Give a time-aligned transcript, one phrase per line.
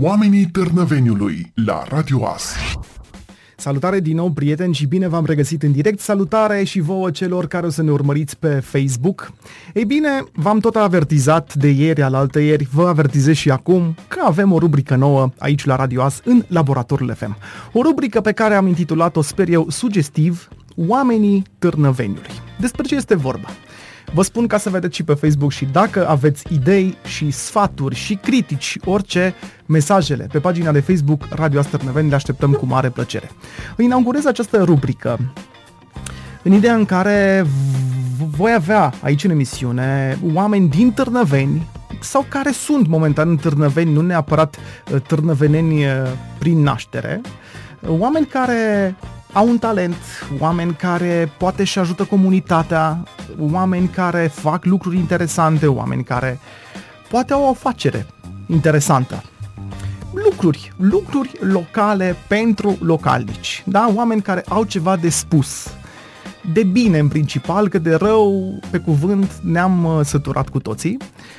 [0.00, 2.54] Oamenii Târnăveniului la Radio As.
[3.56, 6.00] Salutare din nou, prieteni, și bine v-am regăsit în direct.
[6.00, 9.32] Salutare și vouă celor care o să ne urmăriți pe Facebook.
[9.74, 14.20] Ei bine, v-am tot avertizat de ieri, al altă ieri, vă avertizez și acum că
[14.24, 17.36] avem o rubrică nouă aici la Radio As în Laboratorul FM.
[17.72, 22.30] O rubrică pe care am intitulat-o, sper eu, sugestiv, Oamenii Târnăveniului.
[22.58, 23.48] Despre ce este vorba?
[24.14, 28.14] Vă spun ca să vedeți și pe Facebook și dacă aveți idei și sfaturi și
[28.14, 29.34] critici, orice,
[29.66, 33.30] mesajele pe pagina de Facebook Radio Astărnăveni le așteptăm cu mare plăcere.
[33.78, 35.18] Inaugurez această rubrică
[36.42, 37.46] în ideea în care
[38.36, 41.66] voi avea aici în emisiune oameni din Târnăveni
[42.00, 45.92] sau care sunt momentan în Târnăveni, nu neapărat uh, târnăveneni uh,
[46.38, 47.20] prin naștere,
[47.86, 48.94] oameni care
[49.32, 49.96] au un talent,
[50.38, 53.02] oameni care poate și ajută comunitatea,
[53.38, 56.38] oameni care fac lucruri interesante, oameni care
[57.08, 58.06] poate au o afacere
[58.46, 59.22] interesantă.
[60.12, 63.92] Lucruri, lucruri locale pentru localnici, da?
[63.94, 65.74] Oameni care au ceva de spus,
[66.52, 70.96] de bine în principal, că de rău, pe cuvânt, ne-am uh, săturat cu toții.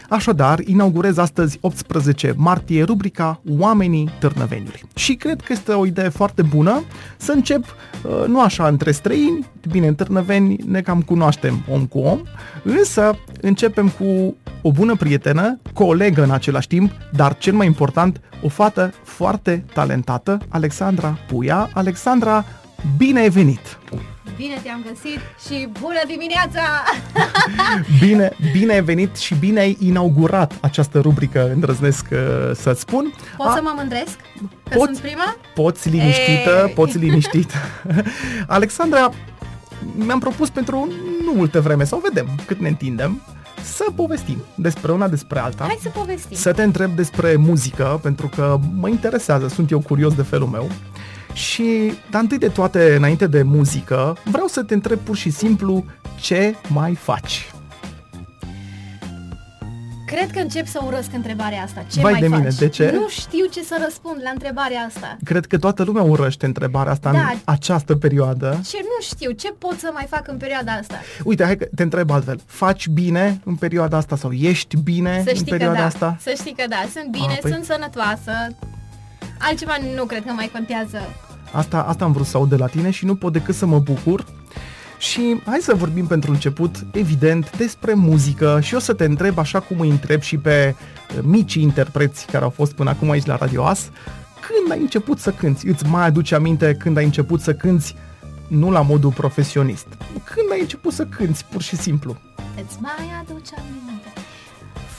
[0.10, 4.82] Așadar, inaugurez astăzi, 18 martie, rubrica Oamenii Târnăveniului.
[4.96, 6.84] Și cred că este o idee foarte bună
[7.18, 7.64] să încep,
[8.04, 12.22] uh, nu așa între străini, bine, în Târnăveni ne cam cunoaștem om cu om,
[12.64, 18.48] însă începem cu o bună prietenă, colegă în același timp, dar cel mai important, o
[18.48, 21.70] fată foarte talentată, Alexandra Puia.
[21.74, 22.46] Alexandra,
[22.98, 23.80] bine ai venit!
[24.42, 26.62] Bine te-am găsit și bună dimineața!
[28.06, 32.18] Bine, bine ai venit și bine ai inaugurat această rubrică, îndrăznesc uh,
[32.56, 33.14] să-ți spun.
[33.38, 34.16] Pot A, să mă mândresc?
[34.70, 35.38] Că poți, sunt prima?
[35.54, 36.74] Poți liniștită, Ei.
[36.74, 37.56] poți liniștită.
[38.48, 39.10] Alexandra,
[39.96, 40.88] mi-am propus pentru
[41.26, 43.22] nu multe vreme, sau vedem cât ne întindem,
[43.64, 45.64] să povestim despre una despre alta.
[45.64, 46.38] Hai să povestim.
[46.38, 50.70] Să te întreb despre muzică, pentru că mă interesează, sunt eu curios de felul meu.
[51.34, 55.86] Și, dar întâi de toate, înainte de muzică, vreau să te întreb pur și simplu
[56.20, 57.52] ce mai faci.
[60.06, 61.86] Cred că încep să urăsc întrebarea asta.
[61.92, 62.38] Ce Vai mai de faci?
[62.38, 62.92] mine, de ce?
[62.94, 65.18] Nu știu ce să răspund la întrebarea asta.
[65.24, 67.20] Cred că toată lumea urăște întrebarea asta da.
[67.20, 68.60] în această perioadă.
[68.70, 70.96] Ce nu știu, ce pot să mai fac în perioada asta?
[71.24, 72.40] Uite, hai că te întreb altfel.
[72.46, 75.86] Faci bine în perioada asta sau ești bine să în perioada da.
[75.86, 76.18] asta?
[76.20, 77.52] Să știi că da, sunt bine, A, păi...
[77.52, 78.32] sunt sănătoasă,
[79.42, 81.00] Altceva nu cred că mai contează.
[81.52, 83.80] Asta, asta am vrut să aud de la tine și nu pot decât să mă
[83.80, 84.26] bucur.
[84.98, 89.60] Și hai să vorbim pentru început, evident, despre muzică și o să te întreb, așa
[89.60, 93.36] cum îi întreb și pe uh, micii interpreți care au fost până acum aici la
[93.36, 93.90] Radio As,
[94.48, 95.68] când ai început să cânti?
[95.68, 97.96] Îți mai aduce aminte când ai început să cânti
[98.48, 99.88] nu la modul profesionist.
[100.24, 102.18] Când ai început să cânti, pur și simplu?
[102.66, 104.08] Îți mai aduce aminte?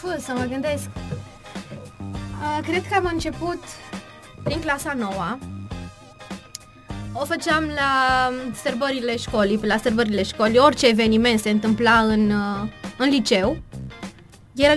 [0.01, 0.89] Fă, să mă gândesc.
[1.99, 3.59] Uh, cred că am început
[4.43, 5.39] prin clasa noua,
[7.13, 13.09] o făceam la sărbările școlii, la sărbările școlii, orice eveniment se întâmpla în, uh, în
[13.09, 13.57] liceu,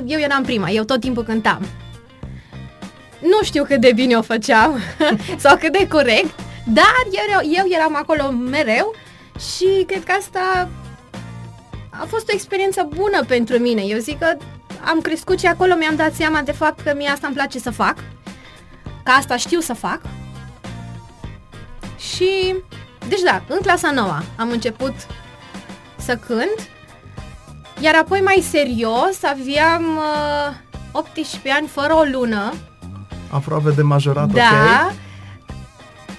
[0.05, 1.65] eu eram prima, eu tot timpul cântam.
[3.21, 4.79] Nu știu cât de bine o făceam
[5.43, 6.93] sau cât de corect, dar
[7.33, 8.95] eu, eu eram acolo mereu
[9.55, 10.69] și cred că asta
[11.89, 13.81] a fost o experiență bună pentru mine.
[13.81, 14.37] Eu zic că
[14.85, 17.69] am crescut și acolo mi-am dat seama de fapt că mie asta îmi place să
[17.69, 17.95] fac
[19.05, 20.01] Că asta știu să fac.
[22.13, 22.55] Și,
[23.07, 24.93] deci da, în clasa nouă am început
[25.95, 26.69] să cânt,
[27.79, 30.55] iar apoi mai serios aveam uh,
[30.91, 32.53] 18 ani fără o lună.
[33.29, 34.95] Aproape de majorat, da, ok.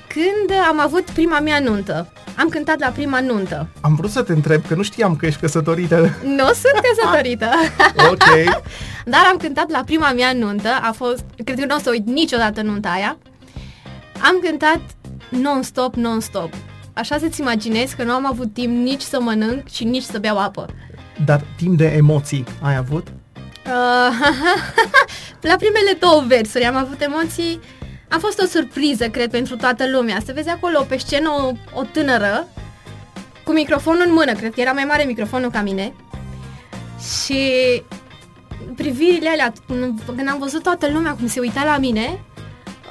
[0.08, 2.08] când am avut prima mea nuntă.
[2.36, 3.68] Am cântat la prima nuntă.
[3.80, 5.96] Am vrut să te întreb, că nu știam că ești căsătorită.
[6.24, 7.50] Nu sunt căsătorită.
[8.10, 8.24] ok.
[9.04, 12.06] Dar am cântat la prima mea nuntă, a fost, cred că nu o să uit
[12.06, 13.16] niciodată nunta aia.
[14.22, 14.80] Am cântat
[15.28, 16.54] non-stop, non-stop.
[16.92, 20.38] Așa să-ți imaginezi că nu am avut timp nici să mănânc și nici să beau
[20.38, 20.66] apă.
[21.24, 23.06] Dar timp de emoții ai avut?
[23.66, 24.28] Uh,
[25.50, 27.60] la primele două versuri am avut emoții
[28.08, 30.18] a fost o surpriză, cred, pentru toată lumea.
[30.24, 32.48] Să vezi acolo pe scenă o, o tânără
[33.44, 35.94] cu microfonul în mână, cred că era mai mare microfonul ca mine.
[37.24, 37.42] Și
[38.76, 39.52] privirile alea,
[40.16, 42.24] când am văzut toată lumea cum se uita la mine,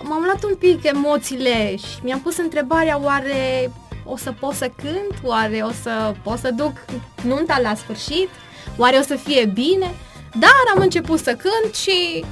[0.04, 3.72] m-am luat un pic emoțiile și mi-am pus întrebarea oare
[4.04, 6.72] o să pot să cânt, oare o să pot să duc
[7.24, 8.30] nunta la sfârșit,
[8.78, 9.94] oare o să fie bine,
[10.40, 12.26] dar am început să cânt și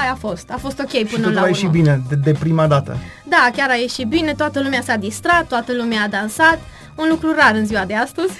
[0.00, 1.40] Aia a fost, a fost ok până și la urmă.
[1.40, 2.96] a ieșit bine de, de prima dată.
[3.24, 6.58] Da, chiar a ieșit bine, toată lumea s-a distrat, toată lumea a dansat.
[7.00, 8.32] Un lucru rar în ziua de astăzi.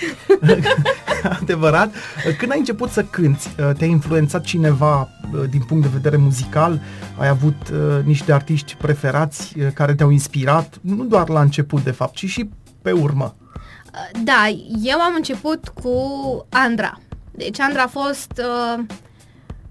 [1.40, 1.94] Adevărat.
[2.38, 3.48] Când ai început să cânti,
[3.78, 5.08] te-a influențat cineva
[5.50, 6.80] din punct de vedere muzical?
[7.18, 7.72] Ai avut
[8.04, 12.50] niște artiști preferați care te-au inspirat, nu doar la început de fapt, ci și
[12.82, 13.34] pe urmă?
[14.24, 14.48] Da,
[14.82, 15.92] eu am început cu
[16.48, 16.98] Andra.
[17.30, 18.84] Deci Andra a fost uh,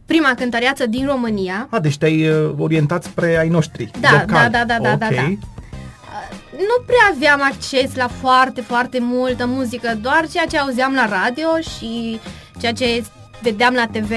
[0.06, 1.68] prima cântăreață din România.
[1.70, 3.92] A, deci te-ai uh, orientat spre ai noștri.
[4.00, 4.26] Da, local.
[4.26, 5.34] da, da, da, da, da, da.
[6.31, 11.06] Uh, nu prea aveam acces la foarte, foarte multă muzică, doar ceea ce auzeam la
[11.06, 12.19] radio și
[12.60, 13.04] ceea ce
[13.42, 14.12] vedeam la TV.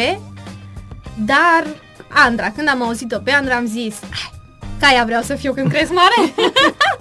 [1.25, 1.64] Dar
[2.08, 3.99] Andra, când am auzit-o pe Andra, am zis,
[4.81, 6.34] ca ea vreau să fiu când cresc mare.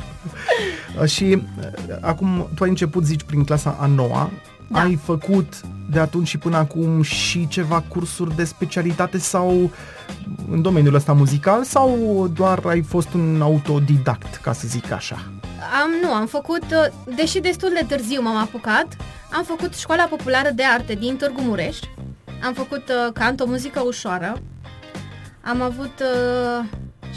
[1.13, 4.29] și uh, acum tu ai început, zici, prin clasa a noua.
[4.71, 4.81] Da.
[4.81, 9.71] Ai făcut de atunci și până acum și ceva cursuri de specialitate sau
[10.51, 15.15] în domeniul ăsta muzical sau doar ai fost un autodidact, ca să zic așa?
[15.83, 18.87] Am, nu, am făcut, uh, deși destul de târziu m-am apucat,
[19.31, 21.77] am făcut Școala Populară de Arte din Târgu Mureș,
[22.43, 24.41] am făcut uh, canto, muzică ușoară,
[25.41, 26.65] am avut uh,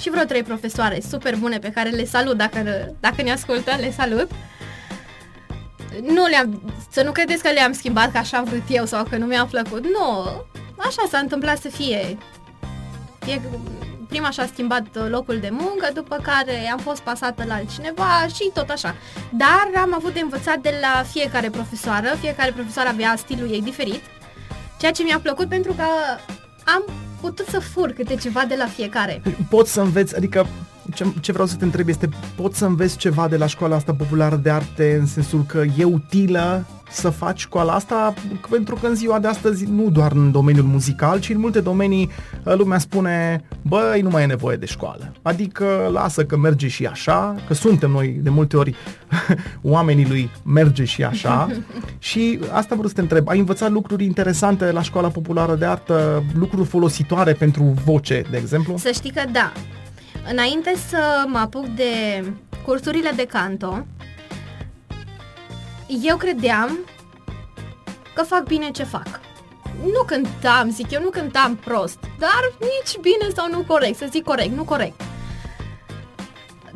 [0.01, 2.59] și vreo trei profesoare super bune pe care le salut dacă,
[3.01, 4.31] dacă ne ascultă, le salut.
[6.02, 9.17] Nu le-am, să nu credeți că le-am schimbat că așa am vrut eu sau că
[9.17, 9.85] nu mi-a plăcut.
[9.85, 10.44] Nu,
[10.76, 12.19] așa s-a întâmplat să fie.
[13.19, 13.41] fie
[14.08, 18.70] prima și-a schimbat locul de muncă, după care am fost pasată la altcineva și tot
[18.70, 18.94] așa.
[19.31, 24.02] Dar am avut de învățat de la fiecare profesoară, fiecare profesoară avea stilul ei diferit,
[24.79, 25.85] ceea ce mi-a plăcut pentru că
[26.64, 26.85] am
[27.20, 29.23] putut să fur câte ceva de la fiecare.
[29.50, 30.46] Poți să înveți, adică
[30.94, 33.94] ce, ce vreau să te întreb este, poți să înveți ceva de la școala asta
[33.94, 38.14] populară de arte în sensul că e utilă să faci școala asta
[38.50, 42.10] pentru că în ziua de astăzi nu doar în domeniul muzical, ci în multe domenii
[42.44, 45.12] uh, lumea spune băi, nu mai e nevoie de școală.
[45.22, 48.75] Adică lasă că merge și așa, că suntem noi de multe ori
[49.62, 51.48] oamenii lui merge și așa
[51.98, 53.28] și asta vreau să te întreb.
[53.28, 58.76] Ai învățat lucruri interesante la școala populară de artă, lucruri folositoare pentru voce, de exemplu?
[58.76, 59.52] Să știi că da.
[60.31, 62.25] Înainte să mă apuc de
[62.65, 63.87] cursurile de canto,
[66.03, 66.79] eu credeam
[68.15, 69.21] că fac bine ce fac.
[69.82, 74.25] Nu cântam, zic eu, nu cântam prost, dar nici bine sau nu corect, să zic
[74.25, 75.00] corect, nu corect.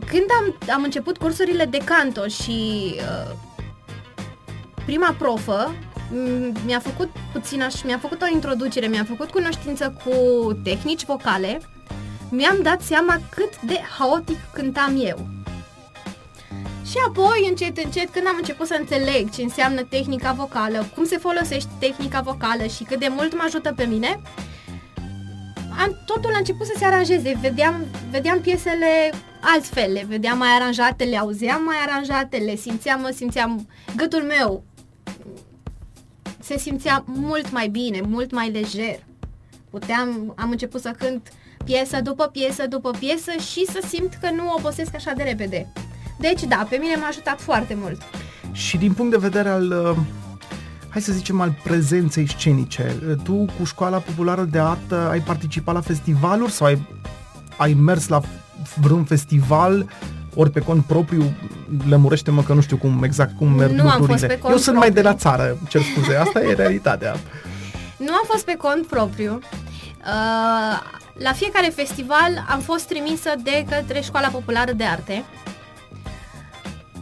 [0.07, 3.35] Când am, am început cursurile de canto și uh,
[4.85, 5.75] prima profă
[6.65, 10.13] mi-a făcut puțin și mi-a făcut o introducere, mi-a făcut cunoștință cu
[10.65, 11.61] tehnici vocale,
[12.31, 15.29] mi-am dat seama cât de haotic cântam eu.
[16.85, 21.17] Și apoi, încet, încet, când am început să înțeleg ce înseamnă tehnica vocală, cum se
[21.17, 24.21] folosește tehnica vocală și cât de mult mă ajută pe mine,
[25.79, 27.39] am, totul a început să se aranjeze.
[27.41, 33.11] Vedeam, vedeam piesele altfel, le vedeam mai aranjate, le auzeam mai aranjate, le simțeam, mă
[33.15, 34.65] simțeam, gâtul meu
[36.39, 38.99] se simțea mult mai bine, mult mai lejer.
[39.71, 41.33] Puteam, am început să cânt
[41.71, 45.73] piesă după piesă după piesă și să simt că nu obosesc așa de repede.
[46.19, 48.01] Deci, da, pe mine m-a ajutat foarte mult.
[48.53, 49.97] Și din punct de vedere al, uh,
[50.89, 55.75] hai să zicem, al prezenței scenice, uh, tu cu școala populară de artă ai participat
[55.75, 56.87] la festivaluri sau ai,
[57.57, 58.21] ai mers la
[58.81, 59.87] vreun festival
[60.35, 61.37] ori pe cont propriu,
[61.89, 64.13] lămurește-mă că nu știu cum exact cum merg nu lucrurile.
[64.13, 64.79] Am fost pe cont Eu sunt propriu.
[64.79, 67.17] mai de la țară, cer scuze, asta e realitatea.
[67.97, 69.39] Nu am fost pe cont propriu.
[69.99, 75.25] Uh, la fiecare festival am fost trimisă de către Școala Populară de Arte.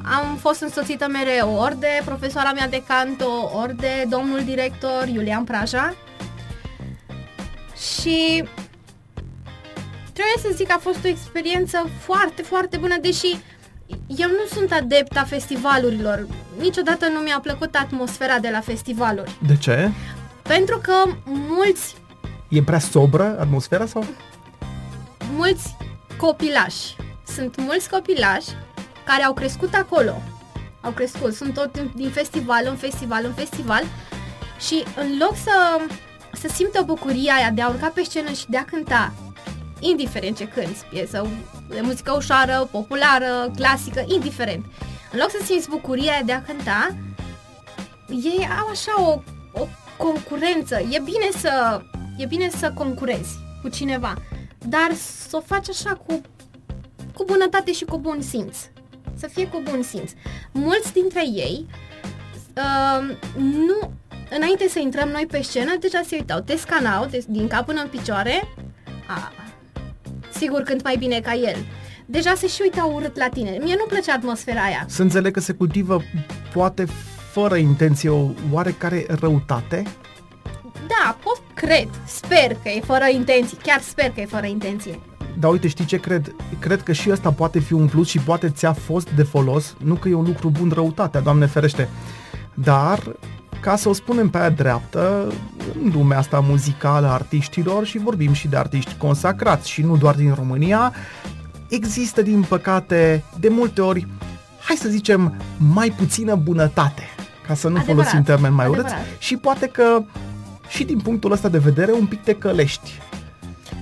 [0.02, 5.44] Am fost însoțită mereu ori de profesoara mea de canto, ori de domnul director Iulian
[5.44, 5.94] Praja.
[7.98, 8.44] Și
[10.12, 13.36] trebuie să zic că a fost o experiență foarte, foarte bună, deși
[14.06, 16.26] eu nu sunt adepta festivalurilor.
[16.58, 19.36] Niciodată nu mi-a plăcut atmosfera de la festivaluri.
[19.46, 19.90] De ce?
[20.42, 20.92] Pentru că
[21.24, 21.94] mulți
[22.56, 24.04] E prea sobră atmosfera sau?
[25.34, 25.76] Mulți
[26.16, 26.96] copilași.
[27.26, 28.48] Sunt mulți copilași
[29.04, 30.22] care au crescut acolo.
[30.80, 33.82] Au crescut, sunt tot din festival în festival în festival
[34.60, 35.80] și în loc să,
[36.32, 39.12] să simtă bucuria aia de a urca pe scenă și de a cânta,
[39.78, 41.26] indiferent ce cânti, piesă
[41.68, 44.64] de muzică ușoară, populară, clasică, indiferent.
[45.12, 46.96] În loc să simți bucuria aia de a cânta,
[48.08, 49.20] ei au așa o,
[49.60, 50.78] o concurență.
[50.90, 51.82] E bine să
[52.16, 54.14] e bine să concurezi cu cineva,
[54.58, 54.94] dar
[55.28, 56.20] să o faci așa cu,
[57.14, 58.56] cu bunătate și cu bun simț.
[59.14, 60.10] Să fie cu bun simț.
[60.52, 61.66] Mulți dintre ei
[62.56, 63.90] uh, nu,
[64.30, 67.80] înainte să intrăm noi pe scenă, deja se uitau, te scanau te, din cap până
[67.80, 68.48] în picioare,
[69.08, 69.32] a,
[70.32, 71.56] sigur cânt mai bine ca el.
[72.06, 73.58] deja se și uitau urât la tine.
[73.62, 74.84] Mie nu plăcea atmosfera aia.
[74.88, 76.02] Să înțeleg că se cultivă
[76.52, 76.86] poate
[77.32, 79.82] fără intenție o oarecare răutate?
[80.86, 84.98] Da, pot, cred, sper că e fără intenție, chiar sper că e fără intenție.
[85.38, 86.34] Dar uite, știi ce cred?
[86.58, 89.74] Cred că și ăsta poate fi un plus și poate ți-a fost de folos.
[89.78, 91.88] Nu că e un lucru bun răutatea, Doamne ferește.
[92.54, 93.16] Dar,
[93.60, 95.32] ca să o spunem pe aia dreaptă,
[95.82, 100.14] în lumea asta muzicală a artiștilor și vorbim și de artiști consacrați și nu doar
[100.14, 100.92] din România,
[101.68, 104.06] există, din păcate, de multe ori,
[104.60, 105.34] hai să zicem,
[105.72, 107.02] mai puțină bunătate,
[107.46, 109.06] ca să nu Adevărat, folosim termen mai urât, adevărat.
[109.18, 110.02] și poate că
[110.68, 112.90] și din punctul ăsta de vedere un pic te călești.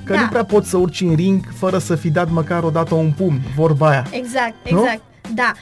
[0.04, 0.20] Că Da.
[0.20, 3.12] nu prea poți să urci în ring fără să fi dat măcar o dată un
[3.12, 4.06] pumn, vorba aia.
[4.10, 4.78] Exact, Nu?
[4.82, 5.02] exact.
[5.34, 5.52] Da.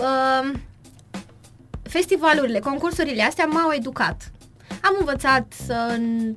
[0.00, 0.52] Uh,
[1.82, 4.30] festivalurile, concursurile astea m-au educat.
[4.80, 6.34] Am învățat să n-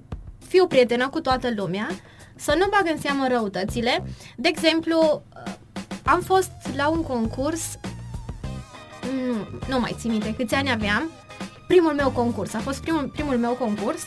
[0.48, 1.88] fiu prietenă cu toată lumea,
[2.36, 4.04] să nu bag în seamă răutățile.
[4.38, 5.54] De exemplu, uh,
[6.04, 7.62] am fost la un concurs,
[9.02, 11.04] nu, nu mai țin minte câți ani aveam,
[11.70, 14.02] primul meu concurs, a fost primul, primul meu concurs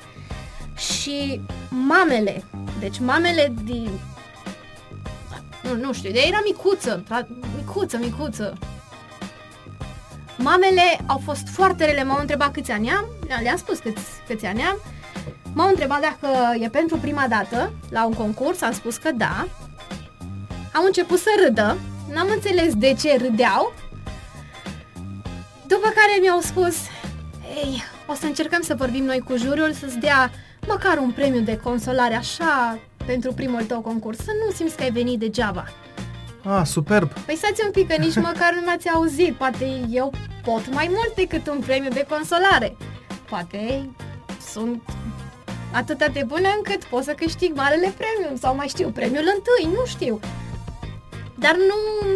[0.76, 2.44] și mamele,
[2.78, 3.90] deci mamele din
[5.62, 8.58] nu, nu știu, de era micuță, tra- micuță, micuță.
[10.38, 13.04] Mamele au fost foarte rele, m-au întrebat câți ani am,
[13.42, 14.78] le-am spus câți, câți ani am,
[15.52, 19.46] m-au întrebat dacă e pentru prima dată la un concurs, am spus că da.
[20.74, 21.78] Au început să râdă,
[22.12, 23.74] n-am înțeles de ce râdeau,
[25.66, 26.76] după care mi-au spus,
[27.54, 30.30] ei, o să încercăm să vorbim noi cu juriul să-ți dea
[30.66, 34.90] măcar un premiu de consolare așa pentru primul tău concurs, să nu simți că ai
[34.90, 35.64] venit degeaba.
[36.44, 37.08] Ah, superb!
[37.12, 39.34] Păi stați un pic, că nici măcar nu m-ați auzit.
[39.34, 40.12] Poate eu
[40.44, 42.76] pot mai mult decât un premiu de consolare.
[43.28, 43.90] Poate
[44.52, 44.82] sunt
[45.72, 49.86] atât de bună încât pot să câștig marele premiu sau mai știu, premiul întâi, nu
[49.86, 50.20] știu.
[51.34, 52.06] Dar nu...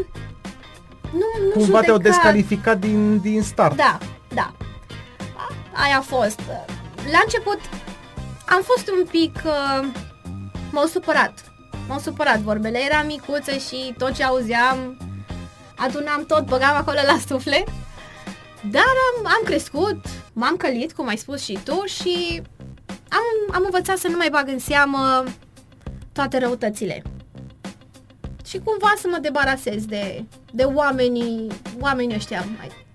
[1.13, 3.77] Nu, nu Cumva te-au judeca- descalificat din, din start.
[3.77, 3.99] Da, da.
[3.99, 4.16] A-
[5.85, 6.41] Aia a fost.
[7.13, 7.61] La început
[8.47, 9.35] am fost un pic...
[9.45, 9.89] Uh,
[10.71, 11.53] m-au supărat.
[11.89, 12.79] M-au supărat vorbele.
[12.91, 14.97] Eram micuță și tot ce auzeam
[15.77, 17.69] adunam tot, băgam acolo la suflet.
[18.71, 20.01] Dar am, am crescut,
[20.33, 22.43] m-am călit, cum ai spus și tu, și
[22.89, 25.25] am, am învățat să nu mai bag în seamă
[26.13, 27.03] toate răutățile.
[28.47, 31.47] Și cumva să mă debarasez de, de oamenii,
[31.81, 32.86] oamenii ăștia mai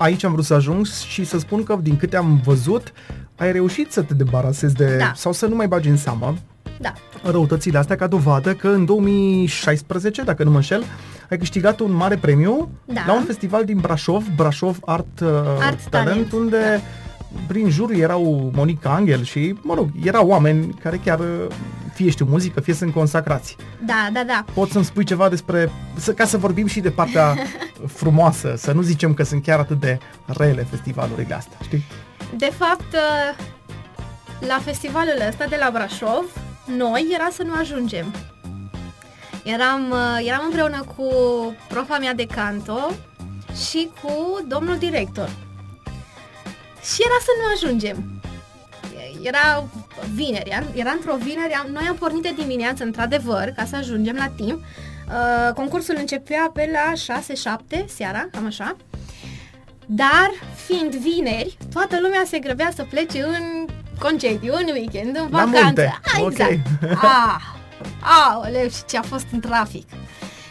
[0.00, 2.92] Aici am vrut să ajung și să spun că, din câte am văzut,
[3.36, 4.96] ai reușit să te debarasezi de...
[4.98, 5.12] Da.
[5.14, 6.34] sau să nu mai bagi în seamă
[6.78, 6.92] Da,
[7.22, 10.82] răutățile astea ca dovadă că în 2016, dacă nu mă înșel,
[11.30, 13.02] ai câștigat un mare premiu Da.
[13.06, 15.28] la un festival din Brașov, Brașov Art, uh,
[15.60, 16.80] Art Talent, unde
[17.46, 21.26] prin jur erau Monica Angel și, mă rog, erau oameni care chiar uh,
[22.00, 23.56] fie știu muzică, fie sunt consacrați.
[23.86, 24.44] da, da, da.
[24.54, 27.36] Poți să-mi spui ceva despre, să, ca să vorbim și de partea
[28.00, 31.84] frumoasă, să nu zicem că sunt chiar atât de rele festivalurile astea, știi?
[32.36, 33.46] De fapt, uh,
[34.48, 36.24] la festivalul ăsta de la Brașov,
[36.76, 38.14] noi era să nu ajungem.
[39.44, 41.06] Eram, uh, eram împreună cu
[41.68, 42.90] profa mea de canto
[43.70, 45.30] și cu domnul director.
[46.82, 48.19] Și era să nu ajungem.
[49.22, 49.64] Era
[50.14, 54.16] vineri, era, era într-o vineri, am, noi am pornit de dimineață, într-adevăr, ca să ajungem
[54.16, 54.58] la timp.
[55.08, 57.16] Uh, concursul începea pe la
[57.82, 58.76] 6-7 seara, cam așa.
[59.86, 60.30] Dar,
[60.66, 63.66] fiind vineri, toată lumea se grăbea să plece în
[63.98, 65.60] concediu, în weekend, în La vacanță.
[65.64, 65.98] munte.
[66.14, 66.30] Ah, Ok.
[66.30, 66.58] exact.
[67.02, 67.40] Ah,
[68.32, 69.88] aoleu, și ce a fost în trafic.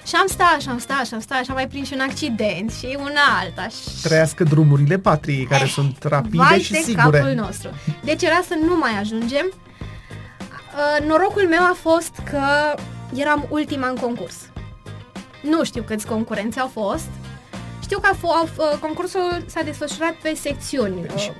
[0.09, 1.99] Și am stat, și am stat, și am stat, și am mai prins și un
[1.99, 3.67] accident și una alta.
[3.67, 4.01] Și...
[4.01, 7.19] Trăiască drumurile patriei, care sunt rapide Vai și de sigure.
[7.19, 7.69] capul nostru.
[8.03, 9.45] Deci era să nu mai ajungem.
[9.51, 12.41] Uh, norocul meu a fost că
[13.15, 14.35] eram ultima în concurs.
[15.41, 17.07] Nu știu câți concurenți au fost.
[17.81, 20.99] Știu că a f- au, uh, concursul s-a desfășurat pe secțiuni.
[21.13, 21.31] Uh, Și,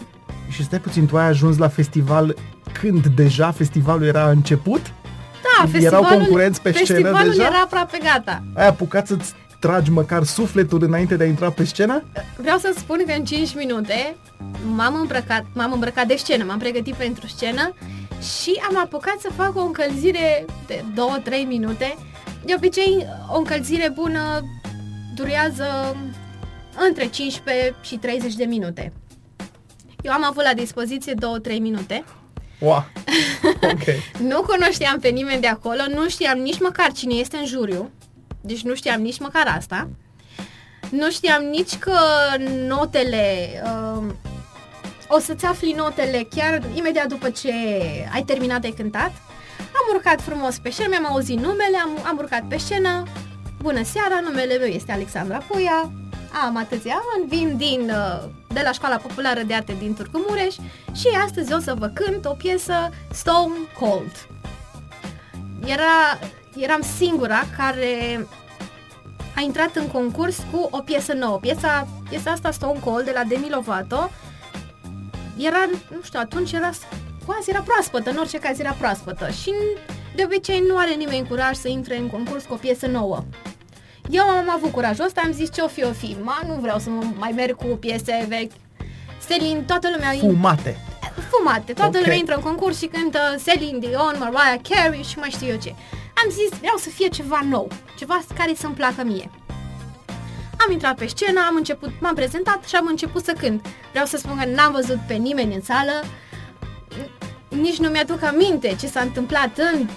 [0.49, 2.35] și stai puțin, tu ai ajuns la festival
[2.71, 4.93] când deja festivalul era început?
[5.41, 7.45] Da, erau festivalul, concurenți pe scenă festivalul deja?
[7.45, 8.43] era aproape gata.
[8.53, 12.03] Ai apucat să-ți tragi măcar sufletul înainte de a intra pe scenă?
[12.37, 14.15] Vreau să spun că în 5 minute
[14.75, 17.73] m-am îmbrăcat, m-am îmbrăcat de scenă, m-am pregătit pentru scenă
[18.21, 20.83] și am apucat să fac o încălzire de
[21.43, 21.95] 2-3 minute.
[22.45, 24.41] De obicei, o încălzire bună
[25.15, 25.95] durează
[26.87, 28.93] între 15 și 30 de minute.
[30.01, 32.03] Eu am avut la dispoziție 2-3 minute.
[32.59, 32.85] Wow.
[33.61, 33.83] Ok.
[34.29, 37.91] Nu cunoșteam pe nimeni de acolo, nu știam nici măcar cine este în juriu.
[38.41, 39.89] Deci nu știam nici măcar asta.
[40.89, 41.97] Nu știam nici că
[42.67, 43.49] notele...
[43.63, 44.03] Uh,
[45.07, 47.51] o să-ți afli notele chiar imediat după ce
[48.13, 49.11] ai terminat de cântat.
[49.59, 53.03] Am urcat frumos pe scenă, mi-am auzit numele, am, am urcat pe scenă,
[53.61, 55.91] Bună seara, numele meu este Alexandra Puia,
[56.45, 60.55] am atâția ani, vin din, uh, de la Școala Populară de Arte din Turcu Mureș
[60.95, 64.27] și astăzi o să vă cânt o piesă Stone Cold.
[65.65, 66.19] Era,
[66.55, 68.27] eram singura care
[69.35, 71.37] a intrat în concurs cu o piesă nouă.
[71.37, 74.09] Piesa, piesa asta Stone Cold de la Demi Lovato
[75.37, 76.69] era, nu știu, atunci era
[77.25, 79.53] quasi era proaspătă, în orice caz era proaspătă și
[80.15, 83.23] de obicei nu are nimeni curaj să intre în concurs cu o piesă nouă.
[84.09, 86.17] Eu am avut curajul ăsta, am zis ce o fi, o fi.
[86.23, 88.51] Ma, nu vreau să mai merg cu piese vechi.
[89.29, 90.11] Celine, toată lumea...
[90.11, 90.77] Fumate.
[91.29, 91.73] Fumate.
[91.73, 92.01] Toată okay.
[92.01, 95.75] lumea intră în concurs și cântă Celine Dion, Mariah Carey și mai știu eu ce.
[96.23, 99.29] Am zis, vreau să fie ceva nou, ceva care să-mi placă mie.
[100.65, 103.65] Am intrat pe scenă, am început, m-am prezentat și am început să cânt.
[103.91, 106.03] Vreau să spun că n-am văzut pe nimeni în sală,
[107.47, 109.87] nici nu mi-aduc aminte ce s-a întâmplat în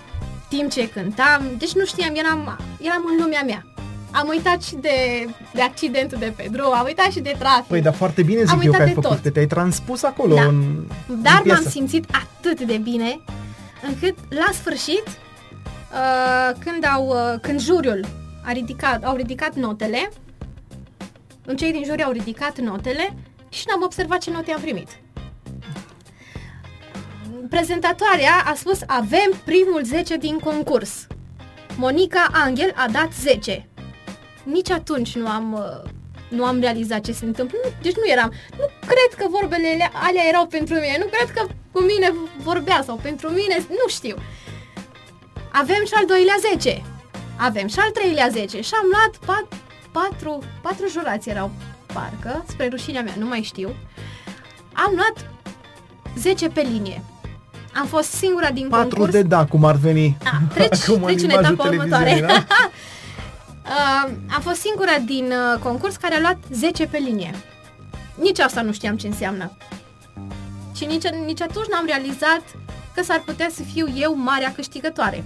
[0.48, 3.71] timp ce cântam, deci nu știam, eram, eram în lumea mea.
[4.12, 7.66] Am uitat și de, de accidentul de pe drum, am uitat și de trafic.
[7.66, 10.42] Păi, dar foarte bine zic am eu că ai făcut, te-ai transpus acolo da.
[10.42, 13.20] în Dar în m-am simțit atât de bine,
[13.86, 18.06] încât la sfârșit, uh, când, au, uh, când juriul
[18.44, 20.08] a ridicat, au ridicat notele,
[21.56, 23.14] cei din juri au ridicat notele
[23.48, 24.88] și n-am observat ce note am primit.
[27.48, 31.06] Prezentatoarea a spus avem primul 10 din concurs.
[31.76, 33.66] Monica Angel a dat 10
[34.44, 35.90] nici atunci nu am, uh,
[36.28, 37.58] nu am realizat ce se întâmplă.
[37.82, 41.80] Deci nu eram, nu cred că vorbele alea erau pentru mine, nu cred că cu
[41.80, 44.16] mine vorbea sau pentru mine, nu știu.
[45.52, 46.82] Avem și al doilea 10,
[47.36, 49.60] avem și al treilea 10 și am luat pat,
[49.92, 51.50] patru, patru jurați erau
[51.92, 53.74] parcă, spre rușinea mea, nu mai știu.
[54.72, 55.30] Am luat
[56.18, 57.02] 10 pe linie.
[57.74, 59.12] Am fost singura din Patru concurs.
[59.12, 60.16] de da, cum ar veni.
[60.24, 62.24] A, treci, treci în etapa următoare.
[62.26, 62.46] Da?
[63.64, 67.34] Uh, am fost singura din uh, concurs care a luat 10 pe linie.
[68.14, 69.56] Nici asta nu știam ce înseamnă.
[70.74, 72.42] Și nici, nici atunci n-am realizat
[72.94, 75.24] că s-ar putea să fiu eu marea câștigătoare.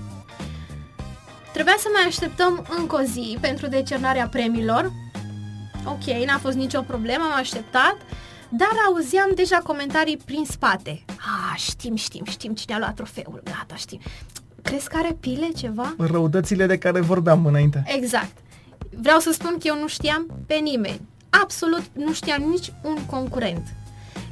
[1.53, 4.93] Trebuia să mai așteptăm încă o zi pentru decernarea premiilor.
[5.85, 7.97] Ok, n-a fost nicio problemă, am așteptat,
[8.49, 11.05] dar auzeam deja comentarii prin spate.
[11.09, 14.01] Ah, știm, știm, știm cine a luat trofeul, gata, știm.
[14.67, 15.95] Crezi că are pile ceva?
[15.99, 17.83] Răutățile de care vorbeam înainte.
[17.87, 18.37] Exact.
[19.01, 21.01] Vreau să spun că eu nu știam pe nimeni.
[21.31, 23.63] Absolut nu știam nici un concurent.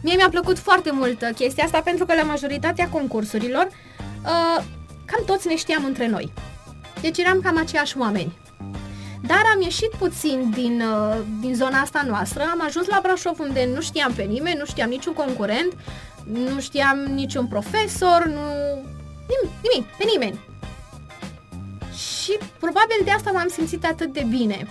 [0.02, 4.64] Mie mi-a plăcut foarte mult uh, chestia asta pentru că la majoritatea concursurilor uh,
[5.04, 6.32] cam toți ne știam între noi.
[7.00, 8.38] Deci eram cam aceiași oameni.
[9.26, 13.68] Dar am ieșit puțin din, uh, din zona asta noastră, am ajuns la Brașov unde
[13.74, 15.72] nu știam pe nimeni, nu știam niciun concurent,
[16.24, 18.42] nu știam niciun profesor, nu,
[19.30, 20.38] Nimic, nimic, pe nimeni.
[21.94, 24.66] Și probabil de asta m-am simțit atât de bine.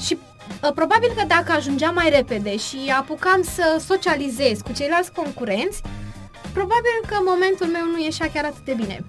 [0.00, 0.18] Și
[0.62, 5.82] uh, probabil că dacă ajungeam mai repede și apucam să socializez cu ceilalți concurenți,
[6.52, 9.04] probabil că momentul meu nu ieșea chiar atât de bine.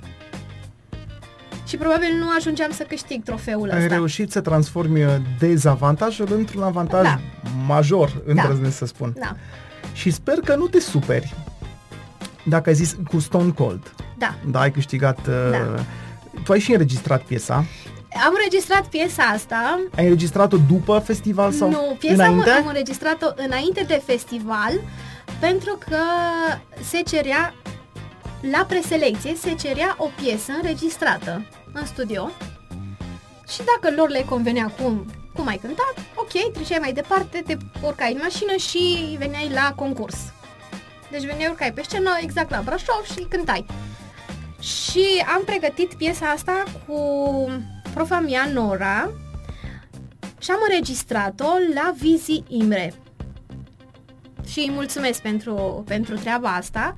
[1.67, 3.79] Și probabil nu ajungeam să câștig trofeul ăsta.
[3.79, 7.19] Ai reușit să transformi uh, dezavantajul într-un avantaj da.
[7.67, 8.85] major, îndrăznesc da.
[8.85, 9.13] să spun.
[9.19, 9.35] Da.
[9.93, 11.35] Și sper că nu te superi
[12.49, 13.93] dacă ai zis cu Stone Cold.
[14.17, 14.35] Da.
[14.45, 15.17] Da, ai câștigat...
[15.27, 15.83] Uh, da.
[16.43, 17.55] Tu ai și înregistrat piesa.
[18.25, 19.79] Am înregistrat piesa asta.
[19.95, 22.49] Ai înregistrat-o după festival sau Nu, piesa înainte?
[22.49, 24.71] am înregistrat-o înainte de festival
[25.39, 25.97] pentru că
[26.89, 27.53] se cerea
[28.51, 32.29] la preselecție se cerea o piesă înregistrată în studio
[33.49, 38.13] și dacă lor le convenea cum, cum ai cântat, ok, treceai mai departe, te urcai
[38.13, 40.17] în mașină și veneai la concurs.
[41.11, 43.65] Deci veneai urcai pe scenă exact la Brașov și cântai.
[44.59, 46.99] Și am pregătit piesa asta cu
[47.93, 49.11] profa mea, Nora,
[50.39, 52.93] și am înregistrat-o la Vizi Imre.
[54.47, 56.95] Și îi mulțumesc pentru, pentru treaba asta.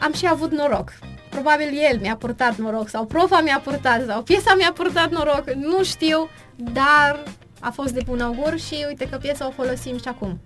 [0.00, 0.92] Am și avut noroc.
[1.30, 5.84] Probabil el mi-a purtat noroc sau profa mi-a purtat sau piesa mi-a purtat noroc, nu
[5.84, 7.22] știu, dar
[7.60, 10.40] a fost de bun augur și uite că piesa o folosim și acum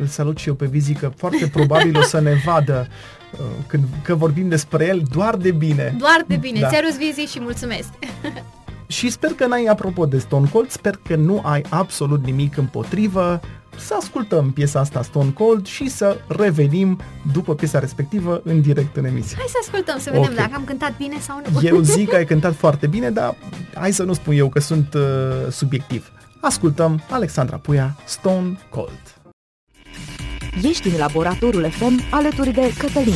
[0.00, 2.88] îl salut și eu pe Vizi, că foarte probabil o să ne vadă
[3.32, 5.94] uh, când că vorbim despre el doar de bine.
[5.98, 6.60] Doar de bine.
[6.60, 6.68] Da.
[6.68, 7.88] Serus Vizi și mulțumesc.
[8.86, 13.40] și sper că n-ai, apropo de Stone Cold, sper că nu ai absolut nimic împotrivă
[13.78, 17.00] să ascultăm piesa asta Stone Cold și să revenim
[17.32, 19.36] după piesa respectivă în direct în emisie.
[19.36, 20.34] Hai să ascultăm, să vedem okay.
[20.34, 21.60] dacă am cântat bine sau nu.
[21.62, 23.36] Eu zic că ai cântat foarte bine, dar
[23.74, 25.02] hai să nu spun eu că sunt uh,
[25.50, 26.12] subiectiv.
[26.40, 29.11] Ascultăm Alexandra Puia, Stone Cold.
[30.60, 33.14] Ești în laboratorul FM alături de Cătălin.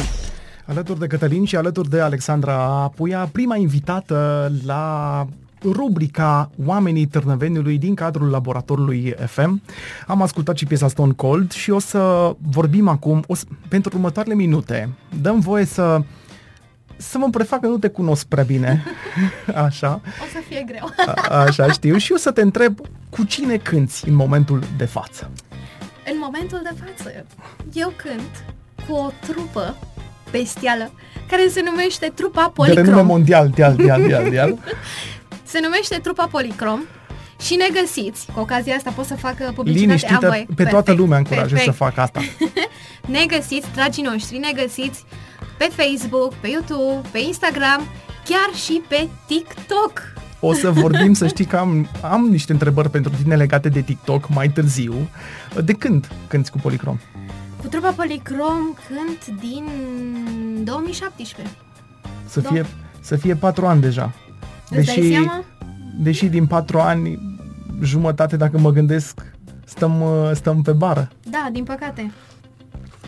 [0.67, 2.57] Alături de Cătălin și alături de Alexandra
[2.95, 5.27] Puia, prima invitată la
[5.63, 9.63] rubrica Oamenii Târnăveniului din cadrul laboratorului FM.
[10.07, 14.35] Am ascultat și piesa Stone Cold și o să vorbim acum, o să, pentru următoarele
[14.35, 14.89] minute,
[15.21, 16.01] dăm voie să
[16.97, 18.85] să mă prefac că nu te cunosc prea bine,
[19.67, 20.01] așa.
[20.05, 20.91] O să fie greu.
[21.29, 22.79] A, așa știu și o să te întreb
[23.11, 25.31] cu cine cânti în momentul de față.
[26.13, 27.25] În momentul de față,
[27.73, 28.45] eu cânt
[28.89, 29.77] cu o trupă
[30.31, 30.93] bestială
[31.29, 33.07] care se numește Trupa De renume Policrom.
[33.07, 34.59] mondial, dial, dial, dial, dial.
[35.53, 36.81] Se numește Trupa Policrom
[37.41, 38.27] și ne găsiți.
[38.35, 39.83] Cu ocazia asta pot să fac uh, publicitate.
[39.83, 40.47] Am Liniștită, voie.
[40.57, 41.77] pe toată Perfect, lumea încurajez să perfect.
[41.77, 42.21] facă asta.
[43.17, 45.05] Ne găsiți, dragii noștri, ne găsiți
[45.59, 47.87] pe Facebook, pe YouTube, pe Instagram,
[48.25, 50.13] chiar și pe TikTok.
[50.41, 54.29] O să vorbim, să știi că am, am niște întrebări pentru tine legate de TikTok
[54.29, 54.95] mai târziu.
[55.65, 56.99] De când cânti cu Policrom?
[57.61, 59.65] Cu trupa Policrom cânt din
[60.65, 61.55] 2017.
[62.27, 62.49] Să Da.
[62.49, 62.67] fie,
[63.01, 64.13] să fie patru ani deja.
[64.71, 65.45] Îți dai seama?
[65.99, 67.19] deși din patru ani,
[67.83, 69.21] jumătate, dacă mă gândesc,
[69.65, 71.09] stăm, uh, stăm pe bară.
[71.31, 72.13] Da, din păcate.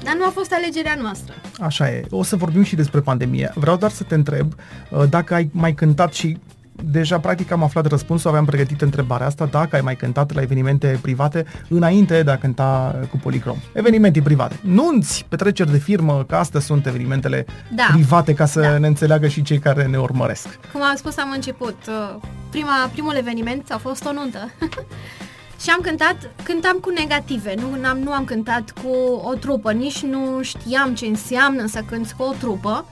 [0.02, 1.34] Dar nu a fost alegerea noastră.
[1.60, 2.04] Așa e.
[2.10, 3.52] O să vorbim și despre pandemie.
[3.54, 4.54] Vreau doar să te întreb
[4.90, 6.38] uh, dacă ai mai cântat și
[6.84, 10.98] deja practic am aflat răspunsul, aveam pregătit întrebarea asta, dacă ai mai cântat la evenimente
[11.02, 13.56] private înainte de a cânta cu Policrom.
[13.72, 14.58] Evenimente private.
[14.62, 17.86] Nunți, petreceri de firmă, că astea sunt evenimentele Da.
[17.92, 18.78] private ca să Da.
[18.78, 20.46] ne înțeleagă și cei care ne urmăresc.
[20.72, 21.76] Cum am spus, am început.
[21.88, 22.14] uh,
[22.50, 24.50] Prima, primul eveniment a fost o nuntă.
[25.62, 28.88] și am cântat, cântam cu negative, nu am, nu am cântat cu
[29.22, 32.84] o trupă, nici nu știam ce înseamnă să cânți cu o trupă.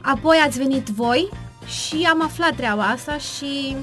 [0.00, 1.28] Apoi ați venit voi
[1.70, 3.76] și am aflat treaba asta și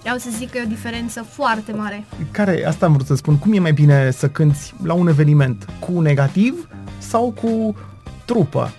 [0.00, 2.04] vreau să zic că e o diferență foarte mare.
[2.30, 5.66] Care, asta am vrut să spun, cum e mai bine să cânti la un eveniment?
[5.78, 7.76] Cu negativ sau cu
[8.24, 8.72] trupă?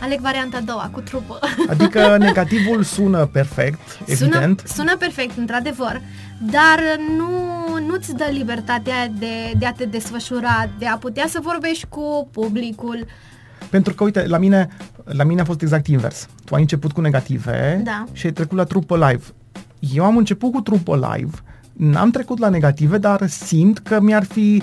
[0.00, 1.38] Aleg varianta a doua, cu trupă.
[1.72, 4.62] Adică negativul sună perfect, evident.
[4.64, 6.00] Sună, sună perfect, într-adevăr,
[6.40, 6.80] dar
[7.16, 7.30] nu,
[7.86, 13.06] nu-ți dă libertatea de, de a te desfășura, de a putea să vorbești cu publicul.
[13.70, 14.68] Pentru că, uite, la mine,
[15.04, 16.28] la mine a fost exact invers.
[16.44, 18.04] Tu ai început cu negative Da.
[18.12, 19.24] și ai trecut la trupă live.
[19.94, 21.30] Eu am început cu trupă live,
[21.72, 24.62] n-am trecut la negative, dar simt că mi-ar fi,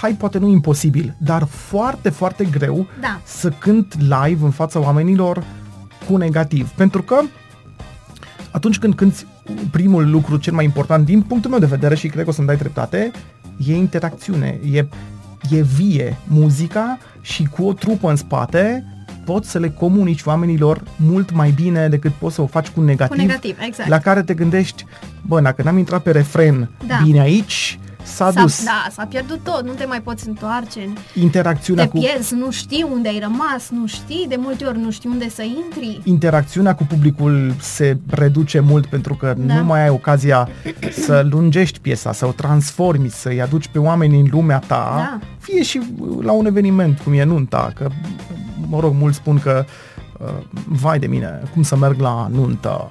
[0.00, 3.20] hai, poate nu imposibil, dar foarte, foarte greu Da.
[3.24, 5.44] să cânt live în fața oamenilor
[6.08, 6.68] cu negativ.
[6.68, 7.20] Pentru că
[8.50, 9.26] atunci când cânti
[9.70, 12.46] primul lucru cel mai important din punctul meu de vedere și cred că o să-mi
[12.46, 13.10] dai dreptate,
[13.66, 14.86] e interacțiune, e,
[15.50, 18.84] e vie muzica și cu o trupă în spate
[19.24, 23.16] poți să le comunici oamenilor mult mai bine decât poți să o faci cu negativ,
[23.16, 23.88] Cu negativ, exact.
[23.88, 24.84] la care te gândești,
[25.22, 27.00] bă, dacă n-am intrat pe refren Da.
[27.04, 28.64] bine aici, s-a, S-a, dus.
[28.64, 32.86] da, s-a pierdut tot, nu te mai poți întoarce, Interacțiunea te cu pierzi, nu știi
[32.92, 36.00] unde ai rămas, nu știi, de multe ori nu știi unde să intri.
[36.04, 39.54] interacțiunea cu publicul se reduce mult pentru că Da.
[39.54, 40.48] nu mai ai ocazia
[40.92, 45.18] să lungești piesa, să o transformi, să-i aduci pe oameni în lumea ta, Da.
[45.38, 45.80] fie și
[46.22, 47.88] la un eveniment cum e nunta, că,
[48.68, 49.93] mă rog, mulți spun că uh,
[50.64, 52.90] vai de mine, cum să merg la nuntă,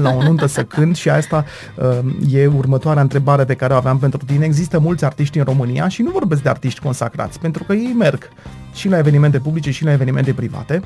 [0.00, 1.44] la o nuntă să cânt și asta
[1.76, 4.44] uh, e următoarea întrebare pe care o aveam pentru tine.
[4.44, 8.28] Există mulți artiști în România și nu vorbesc de artiști consacrați, pentru că ei merg
[8.74, 10.82] și la evenimente publice și la evenimente private.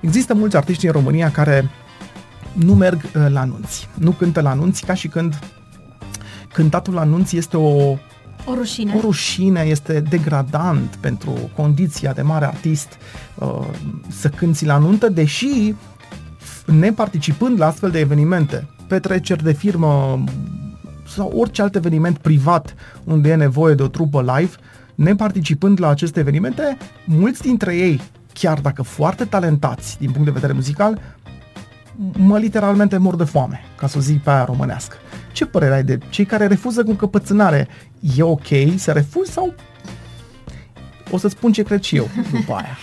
[0.00, 1.70] Există mulți artiști în România care
[2.52, 5.38] nu merg uh, la anunți, nu cântă la anunți ca și când
[6.52, 7.96] cântatul la anunți este o,
[8.44, 8.92] O rușine.
[8.96, 12.88] o rușine, este degradant pentru condiția de mare artist
[13.34, 13.66] uh,
[14.08, 15.74] să cânti la nuntă, deși
[16.66, 20.24] neparticipând la astfel de evenimente, petreceri de firmă
[21.06, 22.74] sau orice alt eveniment privat
[23.04, 24.52] unde e nevoie de o trupă live,
[24.94, 28.00] neparticipând la aceste evenimente, mulți dintre ei,
[28.32, 31.00] chiar dacă foarte talentați din punct de vedere muzical,
[32.12, 34.96] mă literalmente mor de foame, ca să o zic pe aia românească.
[35.32, 37.68] Ce părere ai de cei care refuză cu încăpățânare?
[38.16, 39.54] E ok să refuzi sau
[41.10, 42.76] o să spun ce cred și eu după aia.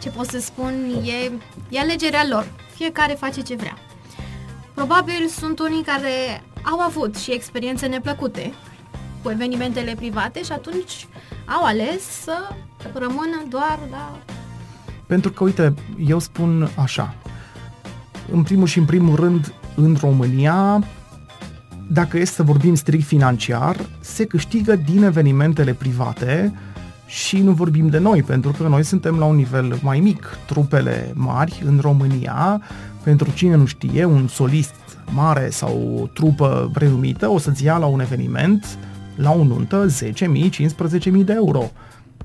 [0.00, 0.72] Ce pot să spun
[1.04, 1.32] e,
[1.68, 2.46] e alegerea lor.
[2.74, 3.76] Fiecare face ce vrea.
[4.74, 8.52] Probabil sunt unii care au avut și experiențe neplăcute
[9.22, 11.06] cu evenimentele private și atunci
[11.46, 12.48] au ales să
[12.92, 14.18] rămână doar la...
[15.06, 15.74] Pentru că, uite,
[16.06, 17.14] eu spun așa.
[18.32, 20.84] În primul și în primul rând, în România,
[21.88, 26.52] dacă este să vorbim strict financiar, se câștigă din evenimentele private
[27.06, 30.38] și nu vorbim de noi, pentru că noi suntem la un nivel mai mic.
[30.46, 32.62] Trupele mari în România,
[33.02, 34.74] pentru cine nu știe, un solist
[35.14, 38.78] mare sau o trupă renumită o să-ți ia la un eveniment,
[39.16, 40.12] la o nuntă, 10.000,
[40.50, 41.70] 15.000 de euro.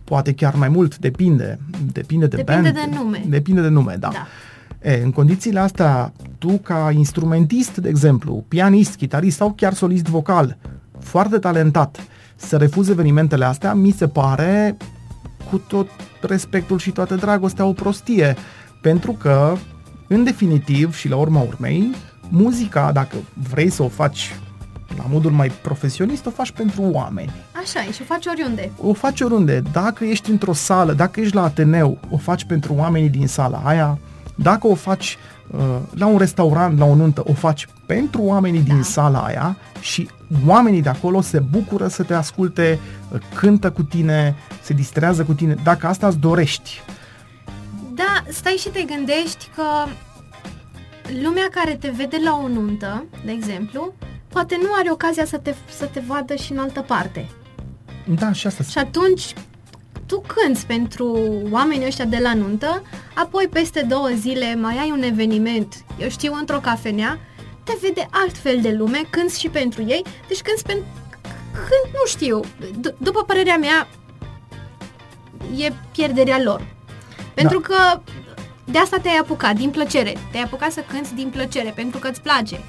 [0.03, 1.59] Poate chiar mai mult, depinde.
[1.91, 2.91] Depinde de Depinde band.
[2.91, 3.23] de nume.
[3.27, 4.09] Depinde de nume, da.
[4.11, 4.27] Da.
[4.85, 10.57] E, în condițiile astea, tu ca instrumentist, de exemplu, pianist, chitarist sau chiar solist vocal,
[10.99, 11.99] foarte talentat,
[12.35, 14.77] să refuzi evenimentele astea, mi se pare,
[15.49, 15.89] cu tot
[16.21, 18.35] respectul și toată dragostea, o prostie.
[18.81, 19.55] Pentru că,
[20.07, 21.95] în definitiv și la urma urmei,
[22.29, 23.15] muzica, dacă
[23.49, 24.35] vrei să o faci
[24.97, 27.31] la modul mai profesionist, o faci pentru oameni.
[27.61, 28.71] Așa e și o faci oriunde.
[28.81, 29.61] O faci oriunde.
[29.71, 33.99] Dacă ești într-o sală, dacă ești la Ateneu, o faci pentru oamenii din sala aia.
[34.35, 35.17] Dacă o faci
[35.51, 35.59] uh,
[35.97, 38.73] la un restaurant, la o nuntă, o faci pentru oamenii da.
[38.73, 40.09] din sala aia și
[40.45, 42.79] oamenii de acolo se bucură să te asculte,
[43.11, 46.81] uh, cântă cu tine, se distrează cu tine, dacă asta îți dorești.
[47.93, 49.63] Da, stai și te gândești că
[51.21, 53.93] lumea care te vede la o nuntă, de exemplu,
[54.27, 57.29] poate nu are ocazia să te, să te vadă și în altă parte.
[58.05, 58.63] Da, și asta.
[58.63, 59.33] Și atunci
[60.05, 61.17] tu cânți pentru
[61.51, 62.81] oamenii ăștia de la nuntă,
[63.13, 67.19] apoi peste două zile mai ai un eveniment, eu știu, într-o cafenea,
[67.63, 70.85] te vede altfel de lume, cânți și pentru ei, deci cânți pentru...
[71.51, 72.39] Când, nu știu,
[72.71, 73.87] d- după părerea mea,
[75.57, 76.67] e pierderea lor.
[77.33, 77.67] Pentru da.
[77.67, 78.01] că
[78.65, 80.13] de asta te-ai apucat, din plăcere.
[80.31, 82.59] Te-ai apucat să cânți din plăcere, pentru că îți place.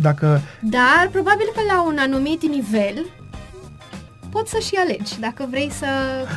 [0.00, 0.40] Dacă...
[0.60, 3.06] Dar probabil că la un anumit nivel
[4.30, 5.86] poți să și alegi dacă vrei să...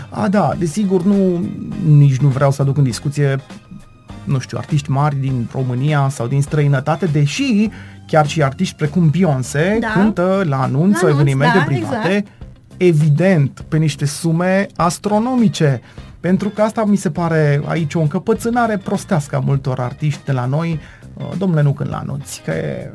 [0.10, 1.46] A, da, desigur, nu,
[1.86, 3.40] nici nu vreau să aduc în discuție
[4.24, 7.70] nu știu, artiști mari din România sau din străinătate, deși
[8.08, 9.88] chiar și artiști precum Beyoncé da.
[9.88, 12.28] cântă la anunț sau evenimente da, private, exact.
[12.78, 15.82] evident, pe niște sume astronomice.
[16.20, 20.46] Pentru că asta mi se pare aici o încăpățânare prostească a multor artiști de la
[20.46, 20.80] noi,
[21.14, 22.94] uh, domnule, nu când la anunți, că e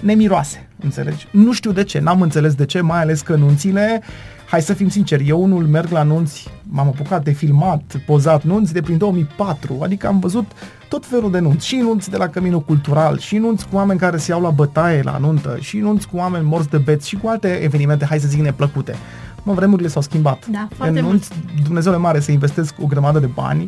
[0.00, 1.28] nemiroase, înțelegi?
[1.32, 4.02] Nu știu de ce, n-am înțeles de ce, mai ales că nunțile,
[4.46, 8.72] hai să fim sinceri, eu unul merg la nunți, m-am apucat de filmat, pozat nunți
[8.72, 10.46] de prin 2004, adică am văzut
[10.88, 14.16] tot felul de nunți, și nunți de la Căminul Cultural, și nunți cu oameni care
[14.16, 17.28] se iau la bătaie la nuntă, și nunți cu oameni morți de beți și cu
[17.28, 18.94] alte evenimente, hai să zic, neplăcute.
[19.42, 20.46] Mă, vremurile s-au schimbat.
[20.46, 21.30] Da, foarte în nunți,
[21.62, 23.64] Dumnezeule mare, să investesc o grămadă de bani,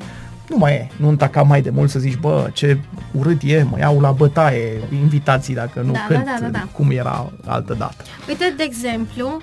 [0.49, 2.79] nu mai e nunta ca mai de mult să zici, bă, ce
[3.13, 6.69] urât e, mă iau la bătaie invitații dacă nu da, cânt, da, da, da.
[6.73, 8.05] cum era altă dată.
[8.29, 9.41] Uite, de exemplu,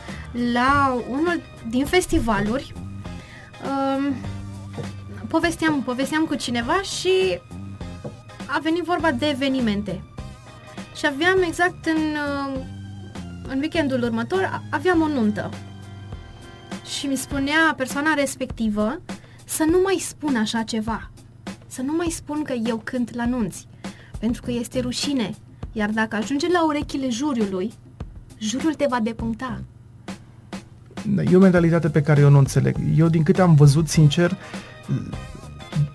[0.53, 2.73] la unul din festivaluri,
[3.97, 4.15] um,
[5.27, 7.39] povesteam, povesteam cu cineva și
[8.45, 10.01] a venit vorba de evenimente.
[10.95, 12.01] Și aveam exact în,
[12.53, 12.59] uh,
[13.47, 15.49] în weekendul următor, aveam o nuntă.
[16.97, 19.01] Și mi spunea persoana respectivă
[19.45, 21.09] să nu mai spun așa ceva.
[21.67, 23.67] Să nu mai spun că eu cânt la nunți,
[24.19, 25.35] pentru că este rușine.
[25.71, 27.73] Iar dacă ajunge la urechile juriului,
[28.37, 29.61] jurul te va depuncta.
[31.07, 32.75] Da, e o mentalitate pe care eu nu înțeleg.
[32.97, 34.37] Eu, din câte am văzut, sincer,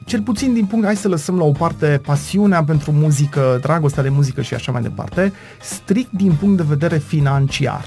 [0.07, 4.09] cel puțin din punct, hai să lăsăm la o parte pasiunea pentru muzică, dragostea de
[4.09, 7.85] muzică și așa mai departe, strict din punct de vedere financiar.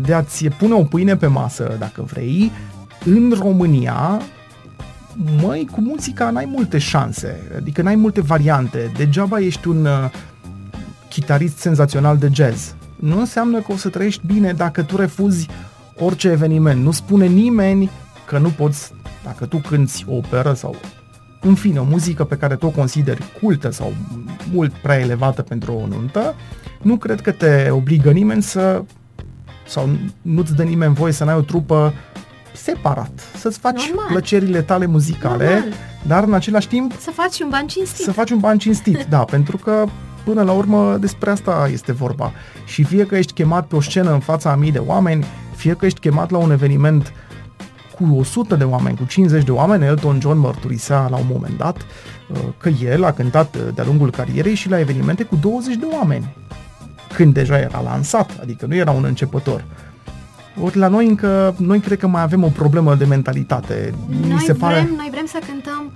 [0.00, 2.52] De a-ți pune o pâine pe masă, dacă vrei,
[3.04, 4.20] în România
[5.42, 8.92] măi, cu muzica n-ai multe șanse, adică n-ai multe variante.
[8.96, 10.10] Degeaba ești un uh,
[11.08, 12.74] chitarist senzațional de jazz.
[12.96, 15.48] Nu înseamnă că o să trăiești bine dacă tu refuzi
[15.98, 16.82] orice eveniment.
[16.82, 17.90] Nu spune nimeni
[18.26, 18.92] că nu poți,
[19.24, 20.76] dacă tu cânti operă sau
[21.40, 23.92] în fine, o muzică pe care tu o consideri cultă sau
[24.52, 26.34] mult prea elevată pentru o nuntă,
[26.82, 28.82] nu cred că te obligă nimeni să
[29.66, 29.88] sau
[30.22, 31.92] nu-ți dă nimeni voie să n-ai o trupă
[32.56, 34.06] separat, să-ți faci Normal.
[34.08, 35.72] plăcerile tale muzicale, Normal.
[36.06, 36.92] dar în același timp...
[36.98, 38.04] Să faci un ban cinstit.
[38.04, 39.84] Să faci un ban cinstit, da, pentru că
[40.24, 42.32] până la urmă despre asta este vorba.
[42.64, 45.24] Și fie că ești chemat pe o scenă în fața a mii de oameni,
[45.56, 47.12] fie că ești chemat la un eveniment
[47.98, 51.76] cu 100 de oameni, cu 50 de oameni, Elton John mărturisea la un moment dat
[51.76, 55.86] uh, că el a cântat uh, de-a lungul carierei și la evenimente cu 20 de
[55.92, 56.36] oameni,
[57.14, 59.64] când deja era lansat, adică nu era un începător.
[60.60, 63.94] Ori la noi încă, noi cred că mai avem o problemă de mentalitate.
[64.20, 64.88] Noi, mi se vrem, pare...
[64.96, 65.92] noi vrem să cântăm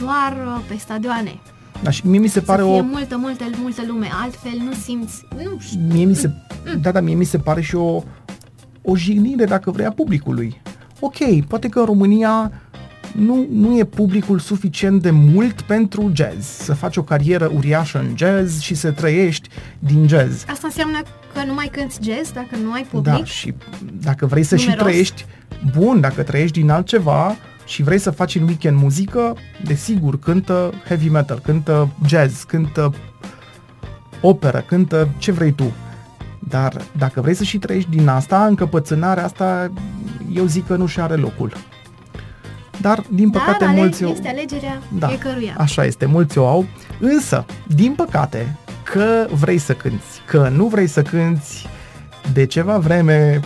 [0.00, 1.40] doar uh, pe stadioane.
[1.82, 2.82] Da, și mie mi se pare să fie o...
[2.82, 5.80] multă, multă, multă lume, altfel nu simți, nu știu.
[5.92, 6.30] Mie mi se,
[6.66, 6.80] mm.
[6.80, 8.02] da, da, mie mi se pare și o,
[8.82, 10.60] o jignire, dacă vrea, publicului.
[11.00, 12.52] Ok, poate că în România
[13.12, 18.16] nu, nu e publicul suficient de mult pentru jazz, să faci o carieră uriașă în
[18.16, 19.48] jazz și să trăiești
[19.78, 20.44] din jazz.
[20.48, 20.98] Asta înseamnă
[21.34, 23.14] că nu mai cânti jazz dacă nu ai public?
[23.14, 23.54] Da, și
[23.92, 24.74] dacă vrei să numeros.
[24.74, 25.24] și trăiești,
[25.76, 31.08] bun, dacă trăiești din altceva și vrei să faci în weekend muzică, desigur, cântă heavy
[31.08, 32.94] metal, cântă jazz, cântă
[34.20, 35.72] operă, cântă ce vrei tu.
[36.48, 39.72] Dar dacă vrei să și trăiești din asta, încăpățânarea asta,
[40.32, 41.52] eu zic că nu și are locul.
[42.80, 44.04] Dar, din Dar păcate, ale- mulți...
[44.04, 45.54] o- este alegerea Da, fiecăruia.
[45.58, 46.66] așa este, mulți o au.
[47.00, 51.66] Însă, din păcate, că vrei să cânti, că nu vrei să cânti,
[52.32, 53.40] de ceva vreme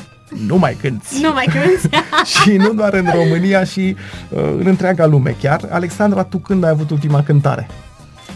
[0.46, 1.20] nu mai cânti.
[1.22, 1.96] Nu mai cânti?
[2.42, 3.96] și nu doar în România și
[4.28, 5.60] uh, în întreaga lume chiar.
[5.70, 7.68] Alexandra, tu când ai avut ultima cântare?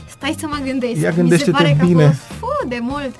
[0.08, 0.92] Stai să mă gândesc.
[1.00, 2.04] Ia Mi se gândește-te pare că bine.
[2.04, 3.14] a fost fu, de mult.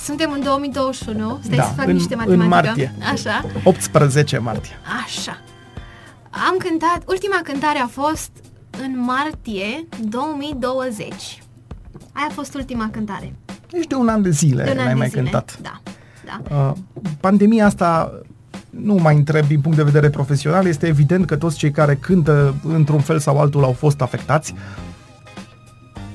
[0.00, 1.40] Suntem în 2021.
[1.42, 2.48] Stai Da, să fac în- niște în matematică.
[2.68, 2.94] martie.
[3.12, 3.44] Așa.
[3.64, 4.72] 18 martie.
[5.04, 5.38] Așa.
[6.50, 8.30] Am cântat, ultima cântare a fost
[8.82, 11.42] în martie 2020.
[12.12, 13.34] Aia a fost ultima cântare.
[13.70, 15.20] Deci de un an de zile De un an n-ai de mai zile.
[15.22, 15.58] cântat.
[15.62, 15.80] Da,
[16.24, 16.56] da.
[16.56, 16.72] Uh,
[17.20, 18.12] pandemia asta
[18.70, 22.54] nu mai întreb din punct de vedere profesional, este evident că toți cei care cântă
[22.64, 24.54] într-un fel sau altul au fost afectați.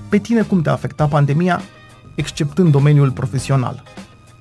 [0.10, 1.62] Pe tine cum te-a afectat pandemia,
[2.16, 3.84] exceptând domeniul profesional?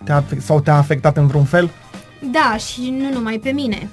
[0.05, 1.71] Te-a, afect- sau te-a afectat în vreun fel?
[2.31, 3.88] Da, și nu numai pe mine,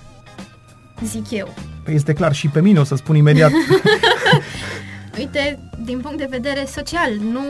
[1.04, 1.54] zic eu.
[1.86, 3.52] Păi este clar și pe mine, o să spun imediat.
[5.18, 7.42] Uite, din punct de vedere social, nu...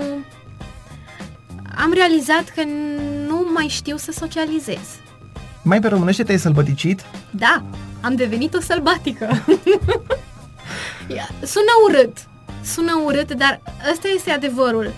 [1.77, 2.63] Am realizat că
[3.27, 4.99] nu mai știu să socializez.
[5.61, 7.01] mai pe românește te-ai sălbăticit?
[7.29, 7.63] Da,
[8.01, 9.43] am devenit o sălbatică.
[11.15, 12.17] Ia, sună urât,
[12.63, 14.93] sună urât, dar ăsta este adevărul.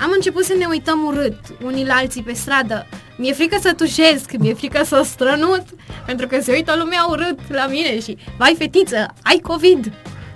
[0.00, 2.86] Am început să ne uităm urât unii la alții pe stradă.
[3.16, 5.64] Mi-e frică să tușesc, mi-e frică să strănut,
[6.06, 9.92] pentru că se uită lumea urât la mine și, vai fetiță, ai COVID.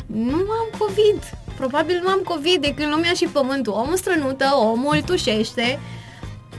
[0.07, 1.23] Nu am COVID.
[1.57, 3.73] Probabil nu am COVID de când lumea și pământul.
[3.73, 5.79] Omul strănută, omul tușește,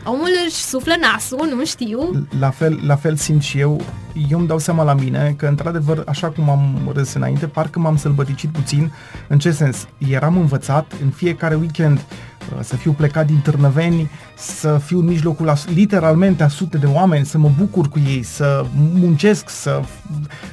[0.06, 2.28] omul își suflă nasul, nu știu.
[2.40, 3.82] La fel, la fel simt și eu.
[4.30, 7.98] Eu îmi dau seama la mine că, într-adevăr, așa cum am râs înainte, parcă m-am
[7.98, 8.92] sălbăticit puțin.
[9.28, 9.88] În ce sens?
[10.10, 15.50] Eram învățat în fiecare weekend uh, să fiu plecat din Târnăveni, să fiu în mijlocul,
[15.50, 19.82] a, literalmente, a sute de oameni, să mă bucur cu ei, să muncesc, să...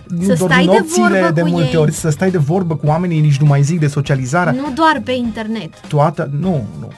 [0.09, 1.77] Nu Să dorm stai de nopțile vorbă de cu multe ei.
[1.77, 4.51] ori, să stai de vorbă cu oamenii, nici nu mai zic de socializare.
[4.53, 5.81] Nu doar pe internet.
[5.89, 6.31] Toată...
[6.41, 6.89] Nu, nu.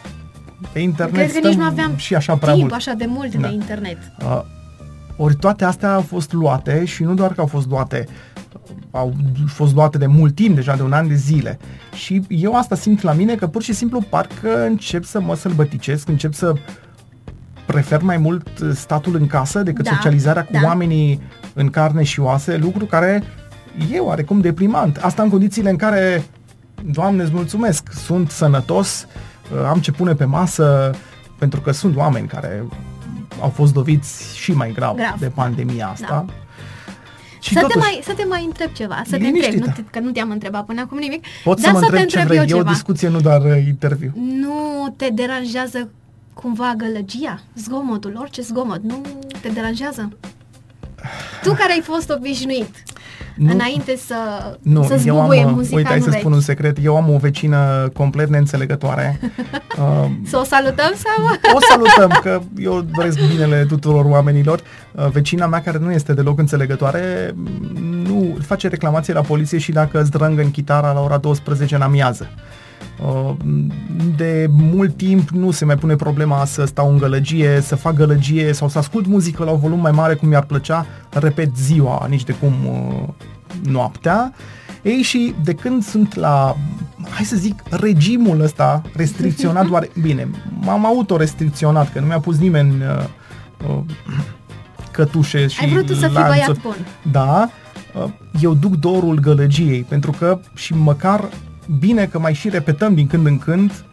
[0.72, 2.74] Pe internet Cred că stăm nici nu aveam și așa prea timp mult.
[2.74, 3.48] așa de mult Da.
[3.48, 3.98] de internet.
[4.24, 4.40] Uh,
[5.16, 8.06] ori toate astea au fost luate și nu doar că au fost luate,
[8.90, 9.14] au
[9.46, 11.58] fost luate de mult timp, deja de un an de zile.
[11.94, 16.08] Și eu asta simt la mine că pur și simplu parcă încep să mă sălbăticesc,
[16.08, 16.52] încep să
[17.66, 20.60] prefer mai mult statul în casă decât Da, socializarea cu da.
[20.64, 21.20] oamenii
[21.54, 23.22] în carne și oase, lucru care
[23.92, 24.96] e oarecum deprimant.
[24.96, 26.24] Asta în condițiile în care,
[26.90, 29.06] Doamne îți mulțumesc, sunt sănătos,
[29.52, 30.90] uh, am ce pune pe masă,
[31.38, 32.64] pentru că sunt oameni care
[33.40, 36.06] au fost loviți și mai grav, Grav, de pandemia asta.
[36.26, 36.45] da.
[37.46, 39.54] Și să, te totuși, mai, să te mai întreb ceva, să te Liniștită.
[39.54, 41.90] întreb, nu te, că nu te-am întrebat până acum nimic, pot dar să mă să
[41.90, 42.70] te întreb ce întreb vrei, eu e o ceva.
[42.70, 44.12] discuție, nu doar uh, interviu.
[44.16, 45.90] Nu te deranjează
[46.34, 49.02] cumva gălăgia, zgomotul, orice zgomot, nu
[49.40, 50.12] te deranjează?
[51.42, 52.74] Tu care ai fost obișnuit
[53.36, 53.52] Nu.
[53.52, 54.14] înainte să,
[54.62, 56.22] Nu, să-ți eu am, bubuie uh, muzica uite, hai în să urechi.
[56.24, 59.18] spun un secret, eu am o vecină complet neînțelegătoare.
[59.78, 61.24] Uh, Să o salutăm sau?
[61.54, 64.60] o salutăm, că eu doresc binele tuturor oamenilor.
[64.92, 67.34] Uh, Vecina mea, care nu este deloc înțelegătoare,
[68.06, 71.80] nu face reclamație la poliție și dacă îți drâng în chitara la ora 12 în
[71.80, 72.30] amiază.
[73.04, 73.34] Uh,
[74.16, 78.52] De mult timp nu se mai pune problema să stau în gălăgie, să fac gălăgie
[78.52, 82.24] sau să ascult muzică la un volum mai mare cum mi-ar plăcea, repet ziua, nici
[82.24, 83.08] de cum uh,
[83.70, 84.32] noaptea.
[84.82, 86.56] Ei și de când sunt la,
[87.10, 90.28] hai să zic, regimul ăsta restricționat doar, bine,
[90.60, 93.04] m-am autorestricționat, că nu mi-a pus nimeni uh,
[93.68, 93.78] uh,
[94.90, 96.36] cătușe și Ai vrut tu să fii lanțuri.
[96.38, 96.86] băiat bun.
[97.12, 97.50] Da,
[98.04, 101.28] uh, eu duc dorul gălăgiei, pentru că și măcar
[101.78, 103.84] bine că mai și repetăm din când în când,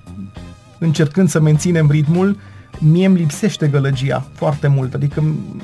[0.79, 2.37] încercând să menținem ritmul,
[2.79, 5.63] mie îmi lipsește gălăgia foarte mult, adică m-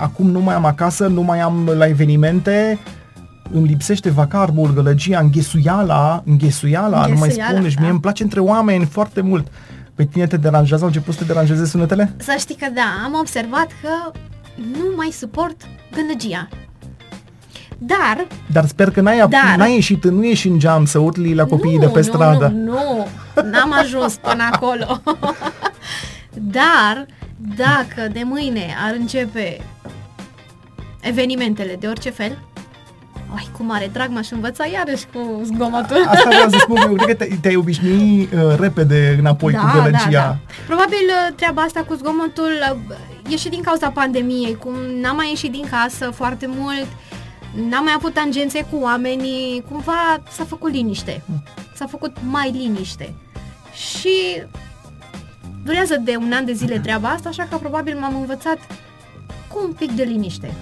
[0.00, 2.78] acum nu mai am acasă, nu mai am la evenimente,
[3.52, 7.80] îmi lipsește vacarbul, gălăgia, înghesuiala, înghesuiala, nu mai Înghesuiala, spun, deci da.
[7.80, 9.46] mie îmi place între oameni foarte mult.
[9.94, 12.14] Pe tine te deranjează, au început să te deranjeze sunetele?
[12.16, 14.18] Să știi că da, am observat că
[14.56, 15.56] nu mai suport
[15.94, 16.48] gălăgia.
[17.86, 21.44] Dar Dar sper că n-ai, Dar- n-ai ieșit, nu ieși în geam să urli la
[21.44, 22.52] copiii de pe nu, stradă.
[22.54, 22.72] Nu,
[23.34, 25.00] nu, n-am ajuns până acolo.
[26.58, 27.06] Dar,
[27.56, 29.60] dacă de mâine ar începe
[31.00, 32.38] evenimentele de orice fel,
[33.36, 36.04] ai, cu mare drag m-aș învăța iarăși cu zgomotul.
[36.06, 40.38] Asta vreau să spun, eu cred că te- te-ai obișnui uh, repede înapoi cu gălăgia.
[40.66, 42.52] Probabil uh, treaba asta cu zgomotul
[42.88, 46.86] uh, e și din cauza pandemiei, cum n-am mai ieșit din casă foarte mult,
[47.54, 51.22] n-am mai avut tangențe cu oamenii, cumva s-a făcut liniște.
[51.74, 53.14] S-a făcut mai liniște.
[53.74, 54.42] Și
[55.64, 58.58] durează de un an de zile treaba asta, așa că probabil m-am învățat
[59.48, 60.54] cu un pic de liniște.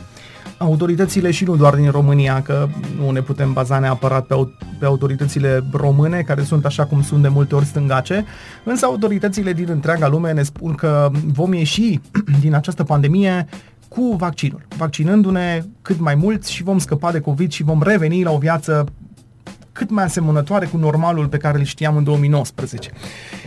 [0.58, 2.68] autoritățile și nu doar din România, că
[2.98, 4.34] nu ne putem baza neapărat pe,
[4.78, 8.24] pe autoritățile române, care sunt așa cum sunt de multe ori stângace,
[8.64, 12.00] însă autoritățile din întreaga lume ne spun că vom ieși
[12.42, 13.46] din această pandemie
[13.90, 18.30] cu vaccinul, vaccinându-ne cât mai mulți și vom scăpa de COVID și vom reveni la
[18.30, 18.86] o viață
[19.72, 22.90] cât mai asemănătoare cu normalul pe care îl știam în 2019.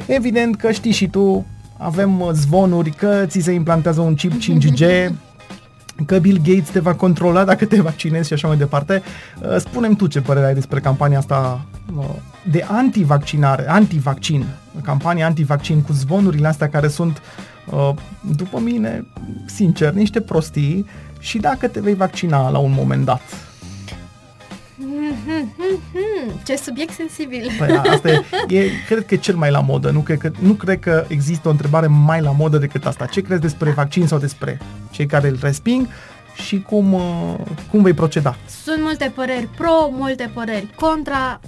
[0.08, 1.46] Evident că știi și tu,
[1.78, 5.10] avem uh, zvonuri că ți se implantează un chip 5G,
[6.08, 9.02] că Bill Gates te va controla dacă te vaccinezi și așa mai departe.
[9.42, 11.66] Uh, spunem tu ce părere ai despre campania asta
[11.98, 12.06] uh,
[12.52, 14.46] de antivaccinare, antivaccin,
[14.84, 17.22] campania antivaccin cu zvonurile astea care sunt,
[18.36, 19.06] după mine,
[19.46, 20.86] sincer, niște prostii
[21.20, 23.22] și dacă te vei vaccina la un moment dat.
[26.46, 27.50] Ce subiect sensibil.
[27.58, 29.90] Păi asta e, e, cred că e cel mai la modă.
[29.90, 33.06] Nu cred, că, nu cred că există o întrebare mai la modă decât asta.
[33.06, 34.60] Ce crezi despre vaccin sau despre
[34.92, 35.88] cei care îl resping
[36.36, 37.36] și cum, uh,
[37.72, 38.36] cum vei proceda?
[38.64, 41.40] Sunt multe păreri pro, multe păreri contra.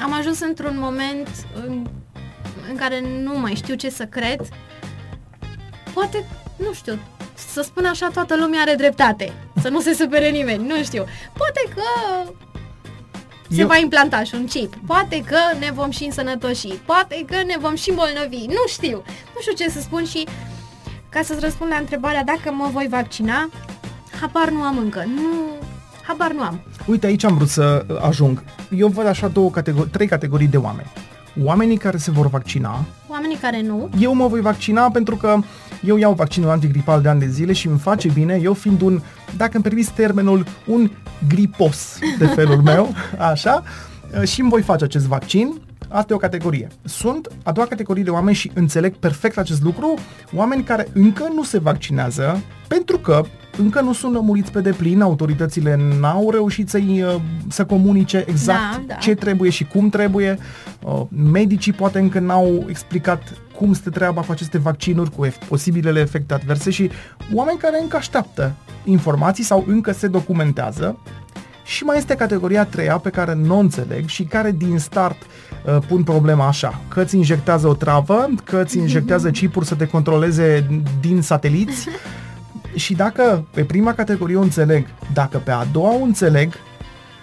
[0.00, 1.28] Am ajuns într-un moment
[1.66, 1.86] în,
[2.68, 4.40] în care nu mai știu ce să cred.
[5.94, 6.24] Poate,
[6.56, 6.98] nu știu,
[7.34, 9.32] să spun așa, toată lumea are dreptate.
[9.60, 11.04] Să nu se supere nimeni, nu știu.
[11.32, 11.82] Poate că
[13.50, 13.66] se Eu...
[13.66, 14.74] va implanta și un chip.
[14.86, 16.66] Poate că ne vom și însănătoși.
[16.66, 18.46] Poate că ne vom și îmbolnăvi.
[18.46, 19.02] Nu știu.
[19.34, 20.26] Nu știu ce să spun și
[21.08, 23.48] ca să-ți răspund la întrebarea dacă mă voi vaccina,
[24.20, 25.04] habar nu am încă.
[25.06, 25.66] Nu,
[26.02, 26.60] habar nu am.
[26.86, 28.44] Uite, aici am vrut să ajung.
[28.76, 30.90] Eu văd așa două categori, trei categorii de oameni.
[31.42, 32.84] Oamenii care se vor vaccina.
[33.08, 33.88] Oamenii care nu.
[34.00, 35.38] Eu mă voi vaccina pentru că
[35.84, 39.00] eu iau vaccinul antigripal de ani de zile și îmi face bine, eu fiind un,
[39.36, 40.90] dacă îmi permis termenul, un
[41.28, 43.62] gripos de felul meu, așa,
[44.24, 45.60] și îmi voi face acest vaccin.
[45.88, 46.68] Asta e o categorie.
[46.84, 49.94] Sunt a doua categorie de oameni și înțeleg perfect acest lucru,
[50.34, 53.22] oameni care încă nu se vaccinează pentru că
[53.58, 57.14] încă nu sunt lămuriți pe deplin, autoritățile n-au reușit să uh,
[57.48, 58.94] să comunice exact da, da.
[58.94, 60.38] ce trebuie și cum trebuie.
[60.82, 63.22] Uh, medicii poate încă n-au explicat
[63.56, 66.90] cum stă treaba cu aceste vaccinuri, cu posibilele efecte adverse și
[67.34, 68.52] oameni care încă așteaptă
[68.84, 70.98] informații sau încă se documentează.
[71.68, 75.78] Și mai este categoria treia pe care nu o înțeleg și care din start uh,
[75.88, 80.66] pun problema așa, că îți injectează o travă, că îți injectează chipuri să te controleze
[81.00, 81.88] din sateliți
[82.74, 86.52] și dacă pe prima categorie o înțeleg, dacă pe a doua o înțeleg,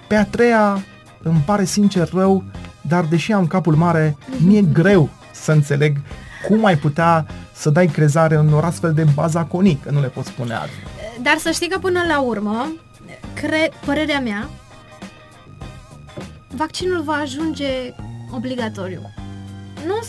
[0.08, 0.84] pe a treia
[1.24, 2.44] îmi pare sincer rău,
[2.82, 5.98] dar deși am capul mare, mi-e greu să înțeleg
[6.48, 10.26] cum ai putea să dai crezare în o astfel de bazaconii, că nu le pot
[10.26, 10.84] spune altfel.
[11.22, 12.72] Dar să știi că până la urmă,
[13.34, 14.50] cre- părerea mea,
[16.50, 17.94] vaccinul va ajunge
[18.32, 19.02] obligatoriu.
[19.86, 20.00] Nu,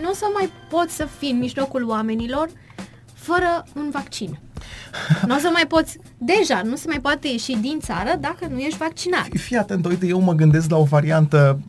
[0.00, 2.48] nu o să mai poți să fii în mijlocul oamenilor
[3.14, 4.38] fără un vaccin.
[5.26, 8.58] Nu o să mai poți, deja, nu se mai poate ieși din țară dacă nu
[8.58, 9.26] ești vaccinat.
[9.32, 11.60] Fii atent, uite, eu mă gândesc la o variantă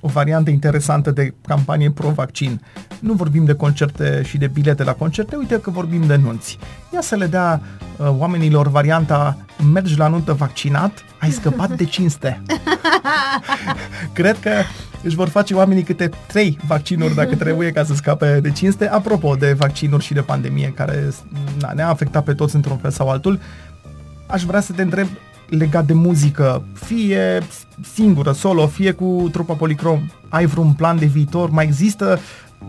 [0.00, 2.60] o variantă interesantă de campanie pro-vaccin.
[3.00, 6.58] Nu vorbim de concerte și de bilete la concerte, uite că vorbim de nunți.
[6.92, 7.60] Ia să le dea
[7.96, 9.36] uh, oamenilor varianta
[9.72, 12.42] mergi la nuntă vaccinat, ai scăpat de cinste.
[14.12, 14.50] Cred că
[15.02, 18.88] își vor face oamenii câte trei vaccinuri dacă trebuie ca să scape de cinste.
[18.88, 21.08] Apropo de vaccinuri și de pandemie care
[21.60, 23.40] na, ne-a afectat pe toți într-un fel sau altul,
[24.26, 25.06] aș vrea să te întreb
[25.50, 27.42] legat de muzică, fie
[27.94, 31.50] singură, solo, fie cu trupa Policrom, ai vreun plan de viitor?
[31.50, 32.20] Mai există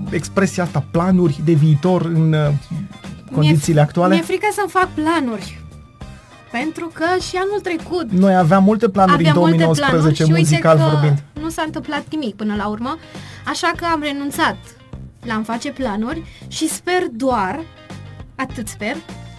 [0.10, 2.54] expresia asta, planuri de viitor în uh,
[3.32, 4.14] condițiile mi-e, actuale?
[4.14, 5.60] Mi-e frică să-mi fac planuri.
[6.52, 10.78] Pentru că și anul trecut Noi aveam multe planuri aveam în 2019 multe planuri muzical
[10.78, 11.24] și vorbind.
[11.42, 12.98] nu s-a întâmplat nimic până la urmă,
[13.46, 14.58] așa că am renunțat
[15.26, 17.60] la am face planuri și sper doar,
[18.36, 18.96] atât sper,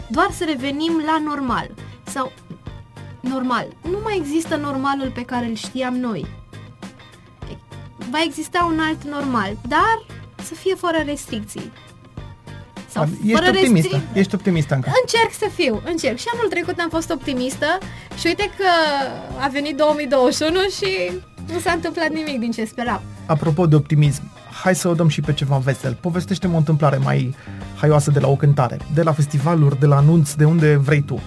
[0.09, 1.71] doar să revenim la normal.
[2.07, 2.33] Sau
[3.23, 3.67] normal.
[3.83, 6.27] Nu mai există normalul pe care îl știam noi.
[8.11, 10.05] Va exista un alt normal, dar
[10.43, 11.73] să fie fără restricții.
[12.89, 14.21] Sau ești fără optimistă, restricții.
[14.21, 14.91] ești optimistă încă.
[15.01, 16.17] Încerc să fiu, încerc.
[16.19, 17.67] Și anul trecut am fost optimistă
[18.19, 18.69] și uite că
[19.41, 21.13] a venit 2021 și
[21.53, 23.03] nu s-a întâmplat nimic din ce speram.
[23.27, 24.23] Apropo de optimism,
[24.63, 25.99] hai să o dăm și pe ceva vesel.
[26.01, 27.35] Povestește-mi o întâmplare mai
[27.77, 31.21] haioasă de la o cântare, de la festivaluri, de la anunț, de unde vrei tu.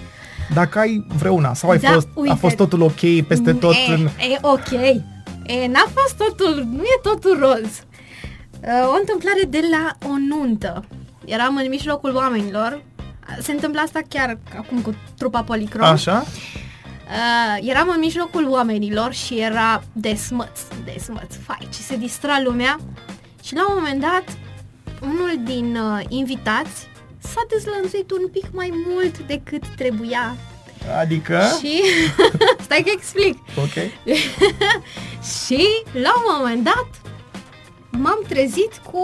[0.54, 3.92] Dacă ai vreuna sau ai da, fost, uite, a fost totul ok peste tot e,
[3.92, 4.04] în...
[4.04, 4.70] E ok.
[5.46, 7.84] E, n-a fost totul, nu e totul roz.
[8.60, 10.84] Uh, o întâmplare de la o nuntă.
[11.24, 12.82] Eram în mijlocul oamenilor.
[13.40, 15.86] Se întâmplă asta chiar acum cu trupa Policrom.
[15.86, 16.24] Așa?
[17.06, 22.78] Uh, eram în mijlocul oamenilor și era desmăț, desmăț, fai, ce se distra lumea.
[23.42, 24.24] Și la un moment dat,
[25.02, 26.88] unul din uh, invitați
[27.32, 30.36] s-a dezlănțuit un pic mai mult decât trebuia
[31.00, 31.40] Adică?
[31.60, 31.82] Și...
[32.64, 33.38] Stai că explic.
[33.56, 33.74] Ok.
[35.44, 36.88] Și la un moment dat
[37.90, 39.00] m-am trezit cu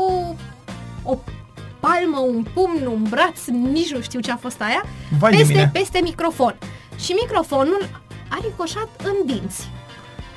[1.02, 1.18] o
[1.80, 4.84] palmă, un pumn, un braț, nici nu știu ce a fost aia,
[5.18, 5.70] Vai de peste, mine.
[5.72, 6.58] peste microfon.
[6.98, 7.88] Și microfonul
[8.28, 9.68] a ricoșat în dinți.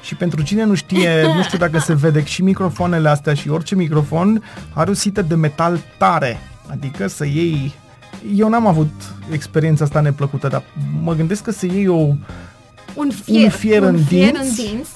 [0.02, 3.76] Și pentru cine nu știe, nu știu dacă se vede, și microfoanele astea și orice
[3.76, 6.40] microfon are o sită de metal tare.
[6.70, 7.74] Adică să iei...
[8.36, 8.92] Eu n-am avut
[9.32, 10.64] experiența asta neplăcută, dar
[11.02, 11.98] mă gândesc că să iei o...
[12.96, 14.62] Un fier, Un fier în fier dinți?
[14.62, 14.92] în dinți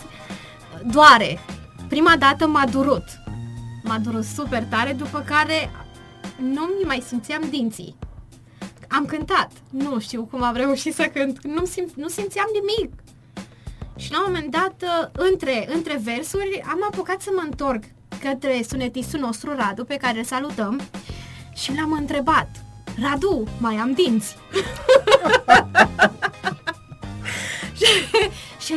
[0.91, 1.39] doare.
[1.87, 3.03] Prima dată m-a durut.
[3.83, 5.69] M-a durut super tare, după care
[6.41, 7.95] nu mi mai simțeam dinții.
[8.87, 9.51] Am cântat.
[9.69, 11.43] Nu știu cum am reușit să cânt.
[11.45, 12.93] Nu, sim- nu simțeam nimic.
[13.97, 17.83] Și la un moment dat, uh, între, între versuri, am apucat să mă întorc
[18.23, 20.81] către sunetistul nostru, Radu, pe care îl salutăm,
[21.61, 22.49] și l-am întrebat,
[23.01, 24.35] Radu, mai am dinți?
[28.65, 28.73] și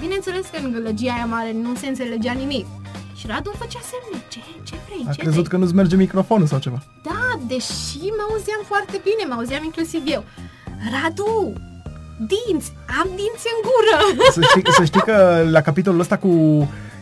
[0.00, 2.66] bineînțeles că în gălăgia aia mare nu se înțelegea nimic.
[3.16, 5.48] Și Radu îmi făcea semne, ce, ce vrei, A ce crezut vrei?
[5.50, 6.82] că nu-ți merge microfonul sau ceva.
[7.02, 10.24] Da, deși mă auzeam foarte bine, mă auzeam inclusiv eu.
[10.92, 11.52] Radu,
[12.18, 13.96] dinți, am dinți în gură.
[14.36, 16.32] Să știi, să știi că la capitolul ăsta cu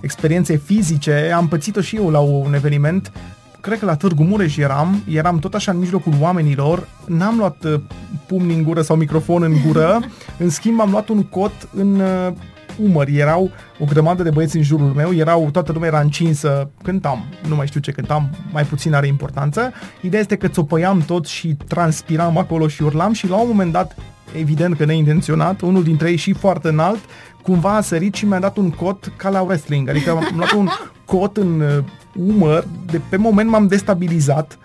[0.01, 3.13] experiențe fizice am pățit-o și eu la un eveniment
[3.65, 7.81] cred că la Târgu Mureș eram, eram tot așa în mijlocul oamenilor, n-am luat uh,
[8.27, 10.01] pumni în gură sau microfon în gură,
[10.43, 12.33] în schimb am luat un cot în uh,
[12.83, 17.25] umăr, erau o grămadă de băieți în jurul meu, erau, toată lumea era încinsă, cântam,
[17.49, 19.73] nu mai știu ce cântam, mai puțin are importanță.
[20.01, 23.97] Ideea este că țopăiam tot și transpiram acolo și urlam și la un moment dat,
[24.39, 27.01] evident că neintenționat, unul dintre ei și foarte înalt,
[27.43, 30.69] cumva a sărit și mi-a dat un cot ca la wrestling, adică am luat un
[31.05, 31.85] cot în uh,
[32.17, 34.59] umăr, de pe moment m-am destabilizat,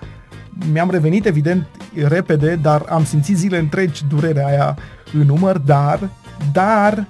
[0.71, 1.67] mi-am revenit evident
[2.07, 4.77] repede, dar am simțit zile întregi durerea aia
[5.13, 6.09] în umăr, dar,
[6.51, 7.07] dar,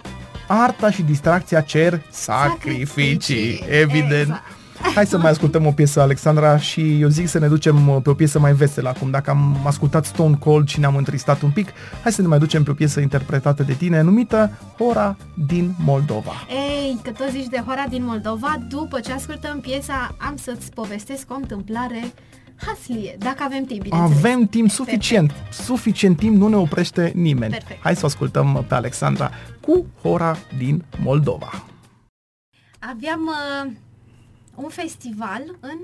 [0.47, 4.21] arta și distracția cer sacrificii, Sacrificii, evident.
[4.21, 4.57] exact.
[4.95, 8.09] Hai să mai ascultăm o piesă, Alexandra, și eu zic să ne ducem uh, pe
[8.09, 9.09] o piesă mai veselă acum.
[9.09, 11.69] Dacă am ascultat Stone Cold și ne-am întristat un pic,
[12.03, 15.17] hai să ne mai ducem pe o piesă interpretată de tine, numită Hora
[15.47, 16.32] din Moldova.
[16.49, 21.32] Ei, că tot zici de Hora din Moldova, după ce ascultăm piesa, am să-ți povestesc
[21.32, 22.13] o întâmplare
[22.55, 24.17] haslie, dacă avem timp, bineînțeles.
[24.17, 27.51] Avem timp suficient, suficient timp, nu ne oprește nimeni.
[27.51, 27.82] Perfect.
[27.82, 31.65] Hai să o ascultăm pe Alexandra cu Hora din Moldova.
[32.80, 33.19] Aveam
[33.65, 33.71] uh,
[34.62, 35.78] un festival, în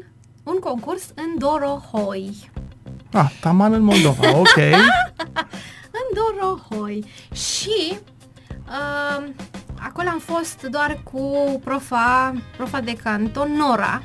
[0.43, 2.51] un concurs în Dorohoi.
[3.13, 4.55] Ah, taman în Moldova, ok.
[5.99, 7.05] În Dorohoi.
[7.33, 7.97] Și
[8.67, 9.27] uh,
[9.79, 14.01] acolo am fost doar cu profa, profa de canto, Nora.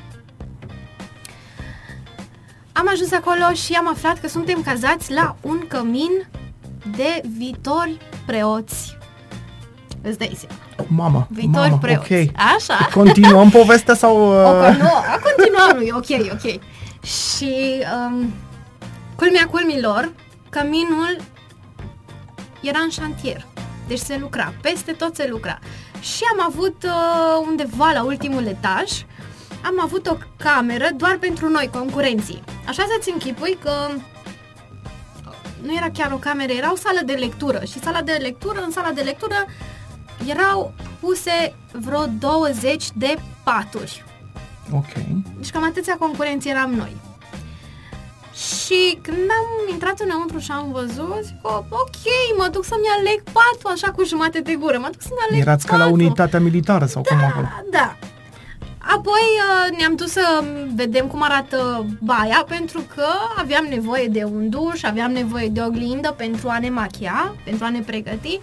[2.71, 6.27] Am ajuns acolo și am aflat că suntem cazați la un cămin
[6.95, 8.97] de viitori preoți.
[10.01, 10.89] Îți dai seama.
[11.03, 12.13] Mamă, Viitori mamă, preoți.
[12.13, 12.27] ok.
[12.55, 12.87] Așa.
[12.99, 14.15] Continuăm povestea sau...
[14.21, 14.77] O, Uh...
[14.77, 16.61] nu, a continuat, nu, e ok, ok.
[17.05, 18.33] Și um,
[19.15, 20.11] culmea culmilor,
[20.49, 21.17] căminul
[22.61, 23.45] era în șantier.
[23.87, 25.59] Deci se lucra, peste tot se lucra.
[25.99, 28.91] Și am avut uh, undeva la ultimul etaj,
[29.65, 32.43] am avut o cameră doar pentru noi, concurenții.
[32.67, 33.71] Așa să-ți închipui că
[35.61, 37.61] nu era chiar o cameră, era o sală de lectură.
[37.65, 39.35] Și sala de lectură, în sala de lectură
[40.27, 44.03] erau puse vreo 20 de paturi.
[44.73, 44.91] Ok.
[45.37, 46.95] Deci cam atâția concurenți eram noi.
[48.33, 52.03] Și când am intrat înăuntru și am văzut, zic, "Oh, ok,
[52.37, 55.65] mă duc să-mi aleg patul așa cu jumate de gură, mă duc să-mi aleg Erați
[55.65, 55.99] ca la patul.
[55.99, 57.45] unitatea militară sau cum acolo?
[57.71, 57.95] Da, da.
[58.95, 59.21] Apoi
[59.71, 60.43] uh, ne-am dus să
[60.75, 63.05] vedem cum arată baia pentru că
[63.37, 67.65] aveam nevoie de un duș, aveam nevoie de o oglindă pentru a ne machia, pentru
[67.65, 68.39] a ne pregăti,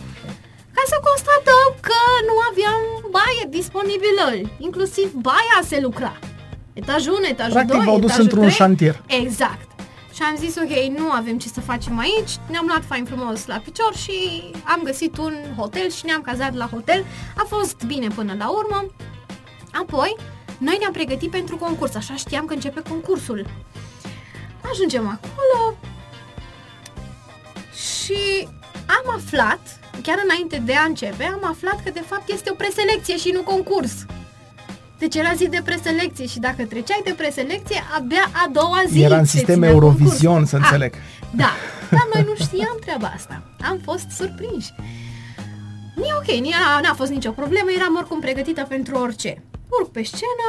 [0.79, 2.81] ca să constatăm că nu aveam
[3.17, 4.27] baie disponibilă.
[4.59, 6.19] Inclusiv baia se lucra.
[6.73, 8.55] Etajul 1, etajul Practic 2, v-au dus etajul într-un 3.
[8.55, 9.03] șantier.
[9.07, 9.69] Exact.
[10.15, 13.59] Și am zis, ok, nu avem ce să facem aici, ne-am luat fain frumos la
[13.65, 14.17] picior și
[14.65, 17.05] am găsit un hotel și ne-am cazat la hotel.
[17.37, 18.87] A fost bine până la urmă.
[19.73, 20.17] Apoi,
[20.59, 23.47] noi ne-am pregătit pentru concurs, așa știam că începe concursul.
[24.71, 25.77] Ajungem acolo
[27.73, 28.49] și
[28.87, 33.17] am aflat, chiar înainte de a începe, am aflat că de fapt este o preselecție
[33.17, 33.93] și nu concurs.
[34.99, 39.17] Deci era zi de preselecție și dacă treceai de preselecție, abia a doua zi Era
[39.19, 40.47] în se sistem ținea Eurovision, concursul.
[40.47, 40.95] să Ah, înțeleg.
[41.31, 41.51] da,
[41.97, 43.43] dar noi nu știam treaba asta.
[43.69, 44.73] Am fost surprinși.
[45.97, 49.43] E ok, n-a, n-a fost nicio problemă, eram oricum pregătită pentru orice.
[49.81, 50.49] Urc pe scenă,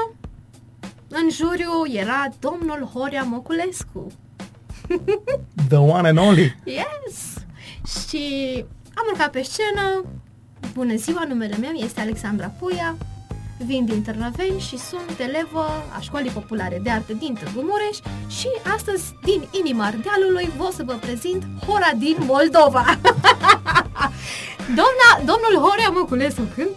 [1.07, 4.11] în juriu era domnul Horia Moculescu.
[5.67, 6.55] The one and only.
[6.63, 7.33] Yes!
[8.07, 8.65] Și
[8.99, 10.03] Am urcat pe scenă,
[10.73, 12.95] bună ziua, numele meu este Alexandra Puia,
[13.65, 15.65] vin din Târnăveni și sunt elevă
[15.97, 17.97] a Școlii Populare de Arte din Târgu Mureș
[18.37, 22.85] și astăzi, din inima Ardealului, vă să vă prezint Hora din Moldova.
[24.79, 26.69] Doamna, domnul Horea Măculescu, când,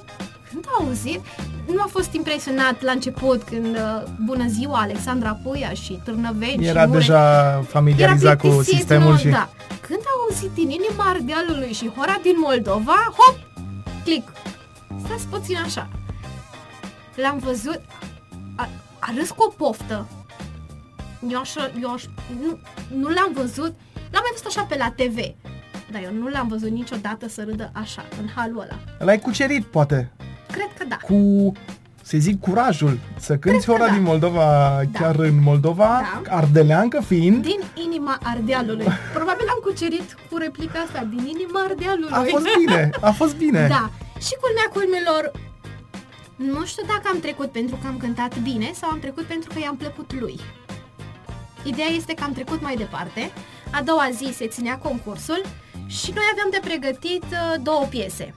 [0.51, 1.21] când a auzit,
[1.67, 6.81] nu a fost impresionat la început când uh, bună ziua Alexandra Puia și Târnăveni Era
[6.81, 7.07] și Mureș.
[7.07, 9.29] deja familiarizat cu plictisit, sistemul nu, și...
[9.29, 9.49] Da.
[10.33, 13.39] Când a auzit din inima Ardealului și Hora din Moldova, hop,
[14.05, 14.33] click.
[15.05, 15.89] Stați puțin așa.
[17.15, 17.81] L-am văzut,
[18.57, 18.69] a,
[18.99, 20.09] a râs cu o poftă.
[21.29, 22.05] Eu așa, eu aș,
[22.41, 22.59] nu,
[22.97, 25.17] nu l-am văzut, l-am mai văzut așa pe la TV.
[25.91, 28.79] Dar eu nu l-am văzut niciodată să râdă așa, în halul ăla.
[28.99, 30.13] L-ai cucerit, poate,
[30.53, 30.97] Cred că da.
[30.97, 31.53] cu,
[32.03, 33.93] să zic, curajul să cânti că ora da.
[33.93, 34.99] din Moldova, Da.
[34.99, 36.37] chiar în Moldova, Da.
[36.37, 37.43] ardeleancă fiind.
[37.45, 38.87] Din inima Ardealului.
[39.15, 42.13] Probabil am cucerit cu replica asta, din inima Ardealului.
[42.13, 43.67] A fost bine, a fost bine.
[43.69, 43.91] Da.
[44.21, 45.33] Și culmea culmelor,
[46.37, 49.59] nu știu dacă am trecut pentru că am cântat bine sau am trecut pentru că
[49.63, 50.41] i-am plăcut lui.
[51.65, 53.31] Ideea este că am trecut mai departe.
[53.71, 55.43] A doua zi se ținea concursul
[55.87, 58.35] și noi aveam de pregătit uh, două piese.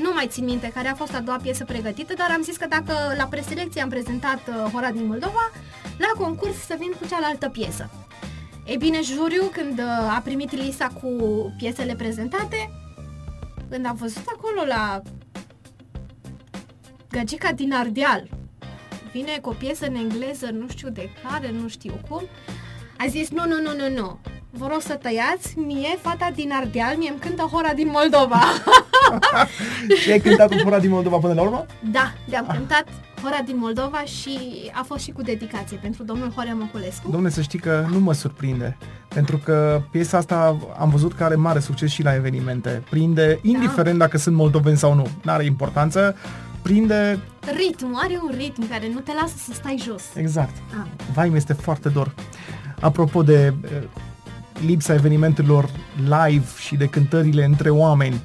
[0.00, 2.66] Nu mai țin minte care a fost a doua piesă pregătită, dar am zis că
[2.66, 5.50] dacă la preselecție am prezentat uh, Hora din Moldova,
[5.98, 7.90] la concurs să vin cu cealaltă piesă.
[8.66, 11.08] Ei bine, juriul, când uh, a primit lista cu
[11.58, 12.70] piesele prezentate,
[13.70, 15.02] când am văzut acolo la
[17.10, 18.28] Gagica din Ardeal,
[19.12, 22.22] vine cu o piesă în engleză, nu știu de care, nu știu cum,
[22.98, 24.18] a zis, nu, nu, nu, nu, nu,
[24.58, 28.40] vă rog să tăiați, mie, fata din Ardeal, mie îmi cântă hora din Moldova.
[30.02, 31.66] Și ai cântat cu Hora din Moldova până la urmă?
[31.90, 32.84] da, le-am cântat
[33.22, 34.38] hora din Moldova și
[34.72, 37.10] a fost și cu dedicație pentru domnul Horea Măculescu.
[37.10, 38.76] Domne, să știi că nu mă surprinde.
[39.08, 42.82] Pentru că piesa asta am văzut că are mare succes și la evenimente.
[42.90, 46.16] Prinde, indiferent dacă sunt moldoveni sau nu, n-are importanță,
[46.62, 47.18] prinde
[47.56, 50.02] Ritmul, are un ritm care nu te lasă să stai jos.
[50.14, 50.54] exact.
[50.80, 50.86] Ah.
[51.14, 52.14] Vai, mi este foarte dor.
[52.80, 53.70] Apropo de eh,
[54.66, 58.20] lipsa evenimentelor live și de cântările între oameni,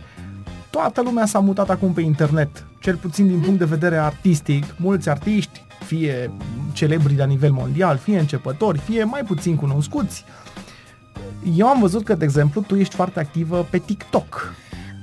[0.70, 4.76] toată lumea s-a mutat acum pe internet, cel puțin din punct de vedere artistic.
[4.78, 6.32] Mulți artiști, fie
[6.74, 10.26] celebri la nivel mondial, fie începători, fie mai puțin cunoscuți.
[11.56, 14.54] Eu am văzut că, de exemplu, tu ești foarte activă pe TikTok.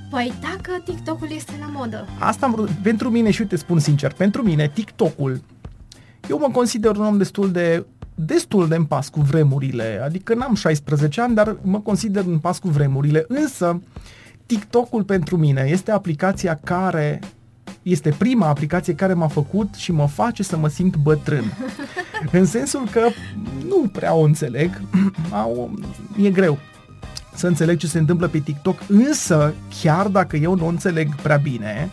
[0.09, 2.07] Păi dacă TikTok-ul este la modă.
[2.19, 5.41] Asta am vrut, pentru mine și uite spun sincer, pentru mine TikTok-ul,
[6.29, 7.85] eu mă consider un om destul de
[8.15, 12.59] destul de în pas cu vremurile, adică n-am 16 ani, dar mă consider în pas
[12.59, 13.81] cu vremurile, însă
[14.45, 17.19] TikTok-ul pentru mine este aplicația care
[17.81, 21.43] este prima aplicație care m-a făcut și mă face să mă simt bătrân.
[22.31, 23.07] În sensul că
[23.67, 24.81] nu prea o înțeleg,
[25.31, 25.79] Au-
[26.21, 26.57] e greu
[27.35, 31.37] să înțeleg ce se întâmplă pe TikTok, însă chiar dacă eu nu o înțeleg prea
[31.37, 31.89] bine,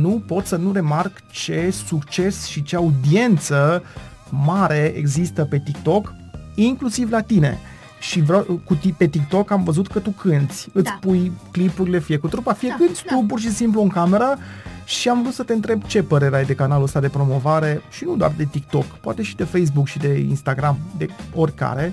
[0.00, 3.82] nu pot să nu remarc ce succes și ce audiență
[4.30, 6.14] mare există pe TikTok,
[6.54, 7.58] inclusiv la tine.
[8.00, 10.98] Și vreau, cu ti- pe TikTok am văzut că tu cânti, îți Da.
[11.00, 13.14] pui clipurile fie cu trupa, fie Da, cânti da.
[13.16, 14.38] tu pur și simplu în cameră
[14.84, 18.04] și am vrut să te întreb ce părere ai de canalul ăsta de promovare și
[18.04, 21.92] nu doar de TikTok, poate și de Facebook și de Instagram, de oricare.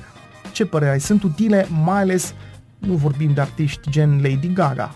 [0.51, 0.99] Ce părere ai?
[0.99, 2.33] Sunt utile, mai ales
[2.77, 4.95] nu vorbim de artiști gen Lady Gaga,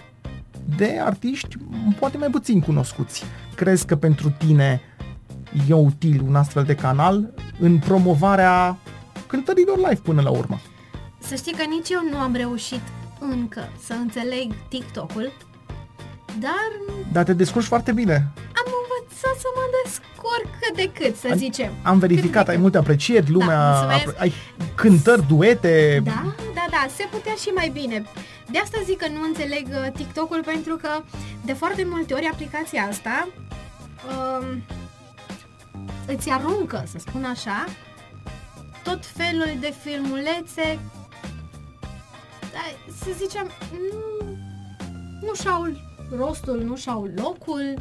[0.78, 1.58] de artiști
[2.00, 3.24] poate mai puțin cunoscuți.
[3.56, 4.82] Crezi că pentru tine
[5.70, 8.78] e util un astfel de canal în promovarea
[9.28, 10.60] cântărilor live până la urmă?
[11.20, 12.82] Să știi că nici eu nu am reușit
[13.20, 15.32] încă să înțeleg TikTok-ul,
[16.40, 16.70] dar
[17.12, 18.14] Dar te descurci foarte bine.
[18.36, 21.72] am învățat să mă descurc cât de cât, să Am- zicem.
[21.84, 22.62] Am verificat, Cât de ai cât.
[22.62, 24.08] multe aprecieri, lumea, Da, mulțumesc.
[24.08, 24.34] apre- ai
[24.76, 26.02] cântări, duete.
[26.04, 26.24] Da,
[26.54, 28.04] da, da, se putea și mai bine.
[28.52, 30.90] De asta zic că nu înțeleg uh, TikTok-ul pentru că
[31.46, 33.28] de foarte multe ori aplicația asta
[34.10, 34.46] um,
[36.16, 37.66] îți aruncă, să spun așa,
[38.84, 40.80] tot felul de filmulețe
[42.52, 44.26] da, să zicem, nu,
[45.22, 45.68] nu și-au
[46.18, 47.74] rostul, nu și-au locul.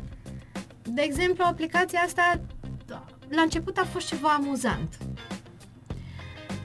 [0.83, 2.41] De exemplu, aplicația asta
[3.29, 4.97] la început a fost ceva amuzant.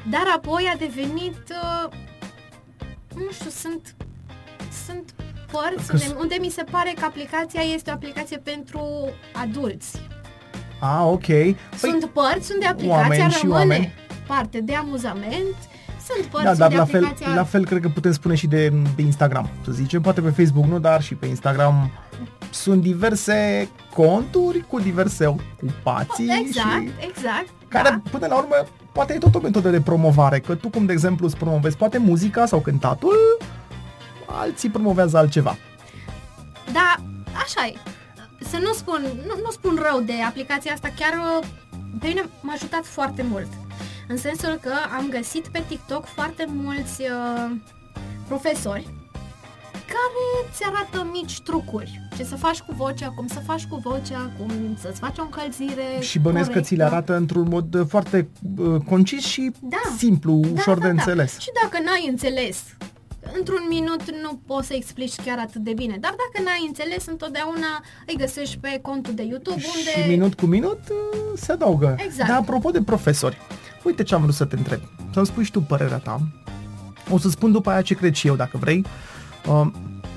[0.10, 1.92] Dar apoi a devenit, uh,
[3.16, 3.96] nu știu, sunt,
[4.86, 5.14] sunt
[5.52, 10.02] părți Că unde, s- unde mi se pare că aplicația este o aplicație pentru adulți.
[10.86, 11.26] Ah, ok.
[11.26, 13.94] Păi, sunt părți unde aplicația oameni și rămâne oameni.
[14.28, 15.56] parte de amuzament,
[16.08, 17.36] sunt părți da, dar unde la fel, aplicația...
[17.36, 20.66] la fel cred că putem spune și de, de Instagram, să zicem, poate pe Facebook
[20.66, 21.92] nu, dar și pe Instagram
[22.50, 27.50] sunt diverse conturi cu diverse ocupații Exact, și exact.
[27.68, 28.02] care da.
[28.12, 28.56] până la urmă
[28.92, 31.98] poate e tot o metodă de promovare, că tu cum de exemplu îți promovezi poate
[31.98, 33.38] muzica sau cântatul,
[34.26, 35.58] alții promovează altceva.
[36.74, 36.96] Da,
[37.44, 37.74] așa e.
[38.50, 41.48] Să nu spun, nu, nu spun rău de aplicația asta, chiar uh,
[42.00, 43.48] pe mine m-a ajutat foarte mult.
[44.08, 47.56] În sensul că am găsit pe TikTok foarte mulți uh,
[48.28, 48.88] profesori
[49.72, 52.02] care îți arată mici trucuri.
[52.18, 56.00] Ce să faci cu vocea, cum să faci cu vocea, cum să-ți faci o încălzire
[56.00, 59.78] Și bănesc că ți le arată într-un mod uh, foarte uh, concis și Da.
[59.98, 61.02] simplu, Da, ușor da, de da.
[61.02, 61.40] înțeles.
[61.40, 62.64] Și dacă n-ai înțeles,
[63.38, 65.98] într-un minut nu poți să explici chiar atât de bine.
[66.00, 70.02] Dar dacă n-ai înțeles, întotdeauna îi găsești pe contul de YouTube unde...
[70.02, 71.96] Și minut cu minut uh, se adaugă.
[71.98, 72.30] Exact.
[72.30, 73.38] Dar apropo de profesori,
[73.84, 74.80] uite ce am vrut să te întreb.
[75.14, 76.20] Să-mi spui și tu părerea ta.
[77.10, 78.86] O să spun după aia ce cred și eu, dacă vrei.
[79.48, 79.68] Uh,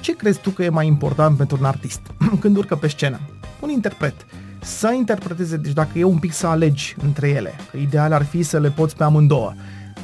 [0.00, 2.00] Ce crezi tu că e mai important pentru un artist
[2.40, 3.20] când urcă pe scenă?
[3.60, 4.14] Un interpret.
[4.62, 8.42] Să interpreteze, deci dacă e un pic să alegi între ele, că ideal ar fi
[8.42, 9.52] să le poți pe amândouă.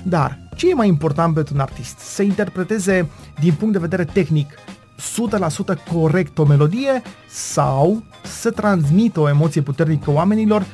[0.02, 1.98] Dar ce e mai important pentru un artist?
[1.98, 3.08] Să interpreteze
[3.40, 10.10] din punct de vedere tehnic 100% corect o melodie sau să transmită o emoție puternică
[10.10, 10.66] oamenilor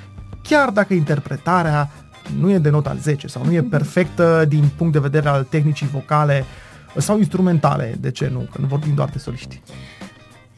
[0.43, 1.91] chiar dacă interpretarea
[2.39, 5.87] nu e de nota 10 sau nu e perfectă din punct de vedere al tehnicii
[5.87, 6.45] vocale
[6.97, 9.61] sau instrumentale, de ce nu, că nu vorbim doar de soliști.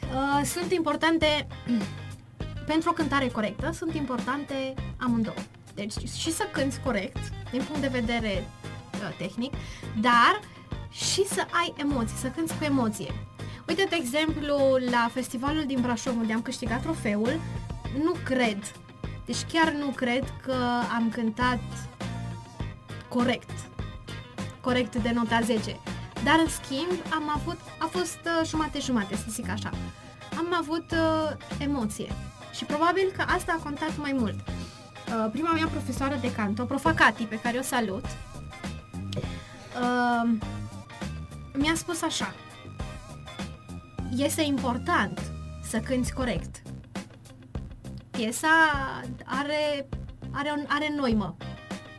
[0.01, 1.47] Uh, sunt importante,
[2.71, 5.35] pentru o cântare corectă, sunt importante amândouă.
[5.75, 8.45] Deci și să cânti corect, din punct de vedere
[8.95, 9.55] uh, tehnic,
[10.01, 10.41] dar
[10.91, 13.15] și să ai emoții, să cânti cu emoție.
[13.69, 14.57] Uite, de exemplu,
[14.91, 17.41] la festivalul din Brașov, unde am câștigat trofeul,
[18.03, 18.73] nu cred,
[19.25, 20.55] deci chiar nu cred că
[20.95, 21.61] am cântat
[23.09, 23.51] corect,
[24.61, 25.77] corect de nota 10.
[26.25, 29.71] Dar, în schimb, am avut, a fost uh, jumate-jumate, să zic așa.
[30.39, 32.13] Am avut uh, emoție
[32.55, 34.35] și probabil că asta a contat mai mult.
[35.11, 38.05] Uh, prima mea profesoară de canto, profa Cati, pe care o salut,
[39.81, 40.31] uh,
[41.53, 42.35] mi-a spus așa.
[44.17, 45.21] Este important
[45.63, 46.63] să cânti corect.
[48.11, 48.49] Piesa
[49.25, 49.89] are,
[50.31, 51.37] are, un, are noimă.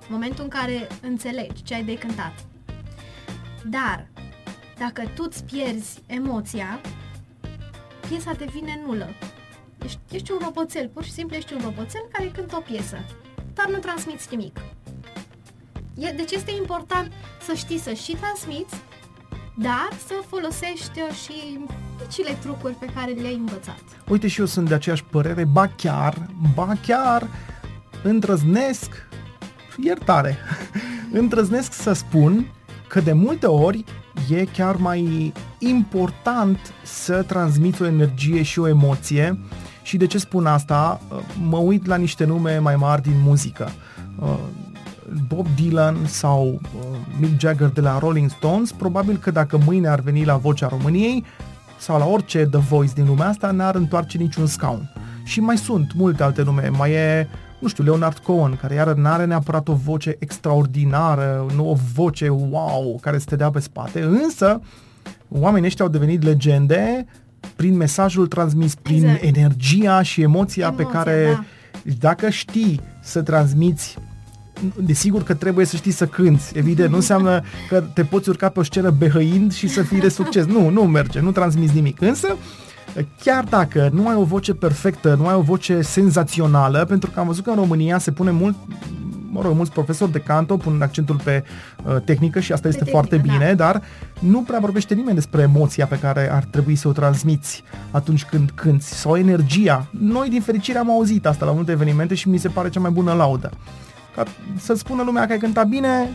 [0.09, 2.34] Momentul în care înțelegi ce ai de cântat.
[3.66, 4.07] Dar,
[4.78, 6.82] dacă tu îți pierzi emoția,
[8.07, 9.09] piesa devine nulă.
[9.86, 12.97] Ești, ești un roboțel, pur și simplu ești un roboțel care cântă o piesă,
[13.53, 14.59] dar nu transmiți nimic.
[15.97, 17.11] E, deci este important
[17.45, 18.75] să știi să și transmiți,
[19.57, 21.59] dar să folosești uh, și
[22.01, 23.84] micile trucuri pe care le-ai învățat.
[24.07, 27.27] Uite și eu sunt de aceeași părere, ba chiar, ba chiar
[28.03, 29.07] îndrăznesc,
[29.77, 30.38] iertare,
[31.19, 32.51] îndrăznesc să spun
[32.88, 33.84] că de multe ori
[34.29, 39.39] e chiar mai important să transmiți o energie și o emoție
[39.82, 41.01] și de ce spun asta?
[41.49, 43.69] Mă uit la niște nume mai mari din muzică.
[45.27, 46.59] Bob Dylan sau uh,
[47.19, 51.23] Mick Jagger de la Rolling Stones, probabil că dacă mâine ar veni la Vocea României
[51.79, 54.93] sau la orice The Voice din lumea asta, n-ar întoarce niciun scaun.
[55.23, 57.27] Și mai sunt multe alte nume, mai e,
[57.59, 62.97] nu știu, Leonard Cohen, care iară n-are neapărat o voce extraordinară, nu o voce wow,
[63.01, 64.61] care să te dea pe spate, însă
[65.29, 67.05] oamenii ăștia au devenit legende
[67.55, 69.23] prin mesajul transmis, prin Exact.
[69.23, 71.43] energia și emoția, pe Emoția, care da.
[71.99, 73.97] dacă știi să transmiți
[74.75, 78.59] desigur că trebuie să știi să cânți, evident, nu înseamnă că te poți urca pe
[78.59, 80.45] o scenă behăind și să fii de succes.
[80.45, 82.01] Nu, nu merge, nu transmiți nimic.
[82.01, 82.35] Însă,
[83.23, 87.27] chiar dacă nu ai o voce perfectă, nu ai o voce senzațională, pentru că am
[87.27, 88.55] văzut că în România se pune mult
[89.32, 91.43] mă rog, mulți profesori de canto pun accentul pe
[91.86, 93.32] uh, tehnică și asta este tehnică, foarte da.
[93.32, 93.82] bine, dar
[94.19, 98.51] nu prea vorbește nimeni despre emoția pe care ar trebui să o transmiți atunci când
[98.55, 99.88] cânti sau energia.
[99.99, 102.91] Noi, din fericire, am auzit asta la multe evenimente și mi se pare cea mai
[102.91, 103.51] bună laudă.
[104.15, 104.23] Ca
[104.57, 106.09] să spună lumea că ai cântat bine,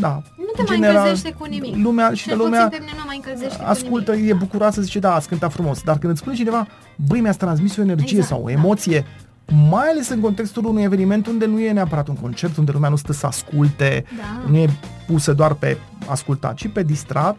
[0.00, 0.22] da.
[0.36, 1.76] Nu te mai încălzește cu nimic.
[1.76, 4.30] Lumea, și Cel de lumea puțin pe mine nu mai încălzește cu ascultă, nimic.
[4.30, 5.82] e bucuroasă, zice, da, ați cântat frumos.
[5.82, 9.04] Dar când îți spune cineva, băi, mi-ați transmis o energie Exact, sau o da.
[9.46, 12.88] Emoție, mai ales în contextul unui eveniment unde nu e neapărat un concert, unde lumea
[12.88, 14.50] nu stă să asculte, Da.
[14.50, 14.68] nu e
[15.06, 17.38] pusă doar pe ascultat, ci pe distrat,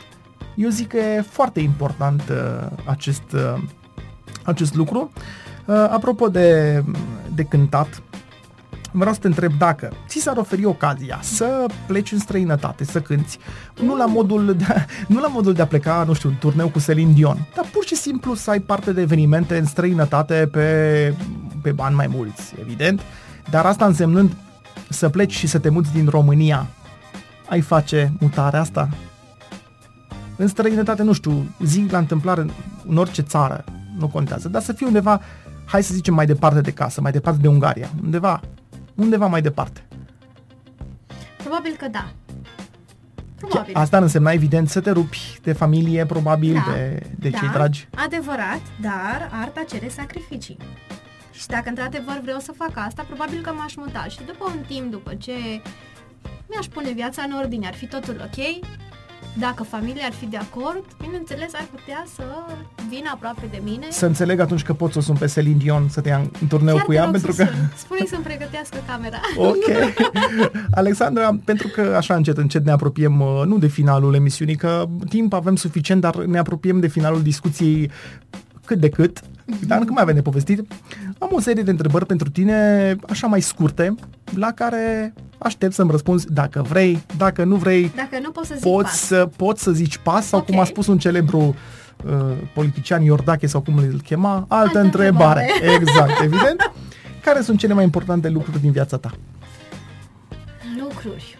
[0.56, 3.64] eu zic că e foarte important uh, acest, uh,
[4.43, 5.12] acest lucru.
[5.66, 6.84] Uh, apropo de,
[7.36, 8.01] de cântat,
[8.91, 13.38] vreau să te întreb dacă ți s-ar oferi ocazia să pleci în străinătate, să cânti,
[13.82, 16.80] nu la modul de, nu la modul de a pleca, nu știu, un turneu cu
[16.80, 21.14] Celine Dion, dar pur și simplu să ai parte de evenimente în străinătate pe,
[21.64, 23.01] pe bani mai mulți, evident,
[23.49, 24.32] dar asta însemnând
[24.89, 26.68] să pleci și să te muți din România,
[27.49, 28.89] ai face mutarea asta?
[30.36, 32.49] În străinătate, nu știu, zic la întâmplare în,
[32.88, 33.64] în orice țară,
[33.97, 35.22] nu contează, dar să fie undeva,
[35.66, 38.41] hai să zicem, mai departe de casă, mai departe de Ungaria, undeva,
[38.95, 39.86] undeva mai departe.
[41.38, 42.11] Probabil că da.
[43.36, 43.76] Probabil.
[43.76, 47.49] Asta ar însemna, evident, să te rupi de familie, probabil, Da, de, de da, cei
[47.49, 47.88] dragi.
[47.95, 50.57] adevărat, dar arta cere sacrificii.
[51.39, 54.91] Și dacă într-adevăr vreau să fac asta, probabil că m-aș muta și după un timp,
[54.91, 55.31] după ce
[56.49, 58.39] mi-aș pune viața în ordine, ar fi totul ok,
[59.39, 62.23] dacă familia ar fi de acord, bineînțeles ar putea să
[62.89, 63.86] vină aproape de mine.
[63.89, 66.29] Să înțeleg atunci că pot să o sun pe Celine Dion să te ia în-
[66.41, 67.49] în turneu Chiar cu te ea, rog pentru să că...
[67.51, 67.71] sun.
[67.75, 69.19] Spune-i să-mi pregătească camera.
[69.49, 69.65] Ok.
[70.71, 75.34] Alexandra, pentru că așa încet, încet ne apropiem, uh, nu de finalul emisiunii, că timp
[75.34, 77.91] avem suficient, dar ne apropiem de finalul discuției
[78.65, 79.19] cât de cât,
[79.67, 80.73] dar încă mai avem de povestit.
[81.19, 83.95] Am o serie de întrebări pentru tine, așa mai scurte,
[84.35, 88.63] la care aștept să-mi răspunzi dacă vrei, dacă nu vrei, Dacă nu pot să zic
[88.71, 88.99] poți pas.
[88.99, 90.67] să, poți să zici pas sau cum a Ok.
[90.67, 91.55] spus un celebru
[92.05, 92.13] uh,
[92.53, 95.41] politician Iordache sau cum îl chema, altă, Altă întrebare.
[95.53, 95.75] întrebare.
[95.81, 96.71] Exact, evident.
[97.23, 99.11] Care sunt cele mai importante lucruri din viața ta?
[100.79, 101.37] Lucruri.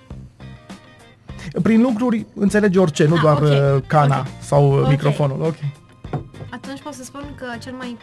[1.62, 4.26] Prin lucruri înțelegi orice, nu Ah, doar ok, uh, cana ok.
[4.42, 4.90] sau uh, Ok.
[4.90, 5.42] microfonul.
[5.42, 5.56] Ok.
[6.54, 7.98] Atunci pot să spun că cel mai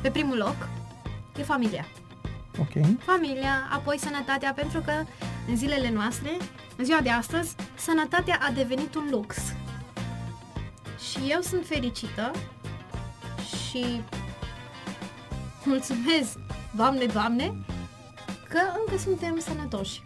[0.00, 0.68] pe primul loc
[1.38, 1.86] e familia.
[2.58, 2.98] Ok.
[2.98, 4.92] Familia, apoi sănătatea, pentru că
[5.48, 6.30] în zilele noastre,
[6.76, 9.36] în ziua de astăzi, sănătatea a devenit un lux.
[11.10, 12.30] Și eu sunt fericită
[13.48, 14.02] și
[15.64, 16.38] mulțumesc,
[16.76, 17.54] Doamne, Doamne,
[18.48, 20.02] că încă suntem sănătoși.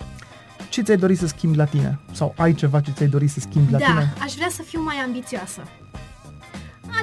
[0.69, 2.01] Ce ți-ai dori să schimbi la tine?
[2.13, 4.13] Sau ai ceva ce ți-ai dori să schimbi la da, tine?
[4.23, 5.63] aș vrea să fiu mai ambițioasă.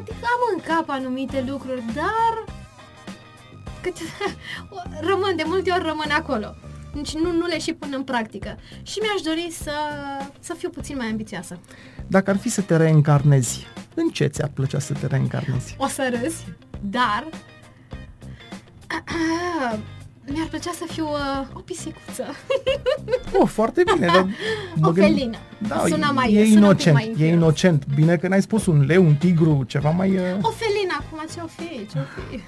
[0.09, 2.43] Adică am în cap anumite lucruri, dar
[3.81, 3.95] cât...
[5.09, 6.55] rămân, de multe ori rămân acolo.
[6.95, 8.57] Deci nu, nu le și pun în practică.
[8.81, 9.71] Și mi-aș dori să,
[10.39, 11.59] să fiu puțin mai ambițioasă.
[12.07, 15.75] Dacă ar fi să te reîncarnezi, în ce ți-ar plăcea să te reîncarnezi?
[15.77, 16.45] O să râzi,
[16.81, 17.27] dar
[20.33, 22.23] mi-ar plăcea să fiu uh, o pisicuță.
[23.39, 24.27] Oh, foarte bine, dar...
[24.75, 25.37] mă O gând- felină.
[25.57, 27.29] Da, Sună mai- e sună un pic inocent, mai e infios.
[27.31, 27.85] inocent.
[27.95, 30.09] Bine că n-ai spus un leu, un tigru, ceva mai...
[30.17, 30.21] Uh...
[30.41, 32.39] O felină, acum ce-o fi, ce-o fi.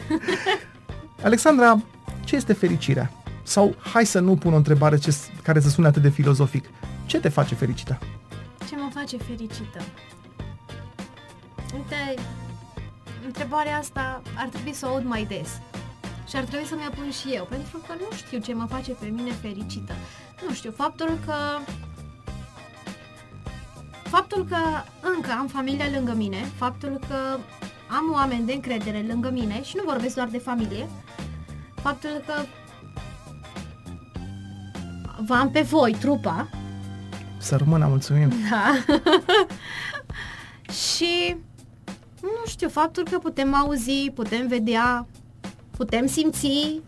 [1.28, 1.82] Alexandra,
[2.24, 3.12] ce este fericirea?
[3.44, 6.66] Sau, hai să nu pun o întrebare ce, care să sune atât de filozofic.
[7.06, 8.00] Ce te face fericită?
[8.70, 9.80] Ce mă face fericită?
[11.74, 12.22] Uite,
[13.26, 15.50] întrebarea asta ar trebui să o aud mai des.
[16.32, 18.92] Și ar trebui să mi-o pun și eu, pentru că nu știu ce mă face
[18.92, 19.94] pe mine fericită.
[20.48, 21.34] Nu știu, faptul că...
[24.04, 24.58] Faptul că
[25.16, 27.38] încă am familia lângă mine, faptul că
[27.88, 30.90] am oameni de încredere lângă mine și nu vorbesc doar de familie,
[31.76, 32.34] faptul că
[35.26, 36.50] v-am pe voi, trupa,
[37.38, 38.30] Să rămână, mulțumim.
[38.50, 38.96] da.
[40.88, 41.36] și
[42.22, 45.08] nu știu, faptul că putem auzi, putem vedea,
[45.82, 46.80] putem simți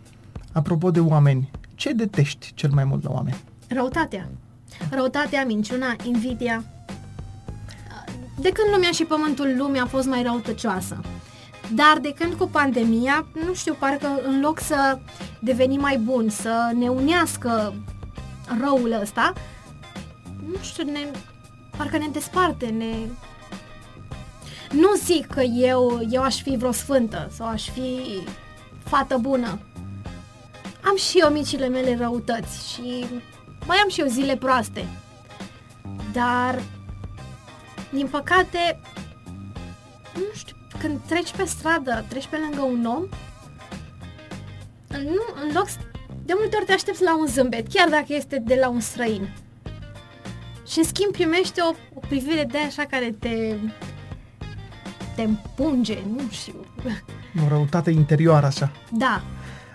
[0.52, 3.36] Apropo de oameni, ce detești cel mai mult la oameni?
[3.68, 4.28] răutatea.
[4.90, 6.64] Răutatea, minciuna, invidia.
[8.40, 11.00] De când lumea și pământul lumii a fost mai răutăcioasă.
[11.74, 14.98] Dar de când cu pandemia, nu știu, parcă în loc să
[15.40, 17.74] devenim mai buni, să ne unească
[18.60, 19.32] răul ăsta,
[20.46, 21.10] nu știu, ne,
[21.76, 22.94] parcă ne desparte, ne...
[24.70, 28.00] Nu zic că eu, eu aș fi vreo sfântă sau aș fi
[28.84, 29.58] fată bună.
[30.84, 33.04] Am și eu micile mele răutăți și
[33.66, 34.86] mai am și eu zile proaste.
[36.12, 36.62] Dar,
[37.92, 38.80] din păcate,
[40.14, 43.06] nu știu, când treci pe stradă, treci pe lângă un om,
[44.88, 45.78] nu, în loc, s-
[46.24, 49.28] de multe ori te aștepți la un zâmbet, chiar dacă este de la un străin.
[50.66, 53.56] Și în schimb primești o, o privire de așa care te
[55.16, 56.54] te împunge, nu știu.
[57.44, 58.70] O răutate interioară așa.
[58.90, 59.22] Da,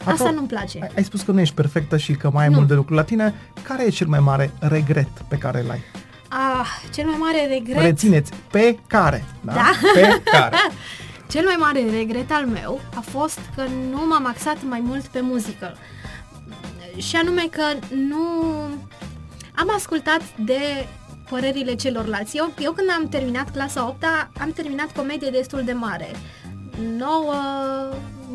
[0.01, 0.79] Apro- asta nu-mi place.
[0.81, 2.55] Ai, ai spus că nu ești perfectă și că mai ai Nu.
[2.55, 3.33] mult de lucru la tine.
[3.63, 5.81] Care e cel mai mare regret pe care îl ai?
[6.27, 7.81] Ah, cel mai mare regret...
[7.81, 9.25] Rețineți, pe care.
[9.41, 9.53] Da?
[9.53, 9.71] Da.
[9.93, 10.55] Pe care.
[11.31, 15.19] Cel mai mare regret al meu a fost că nu m-am axat mai mult pe
[15.21, 15.75] muzică.
[16.97, 17.63] Și anume că
[17.95, 18.17] nu
[19.55, 20.87] am ascultat de
[21.29, 22.37] părerile celorlalți.
[22.37, 24.03] Eu, eu când am terminat clasa 8
[24.39, 26.07] am terminat comedie destul de mare.
[26.97, 27.33] 9,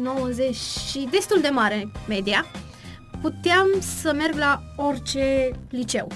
[0.02, 2.46] 90 și destul de mare media.
[3.20, 3.66] Puteam
[4.00, 6.08] să merg la orice liceu.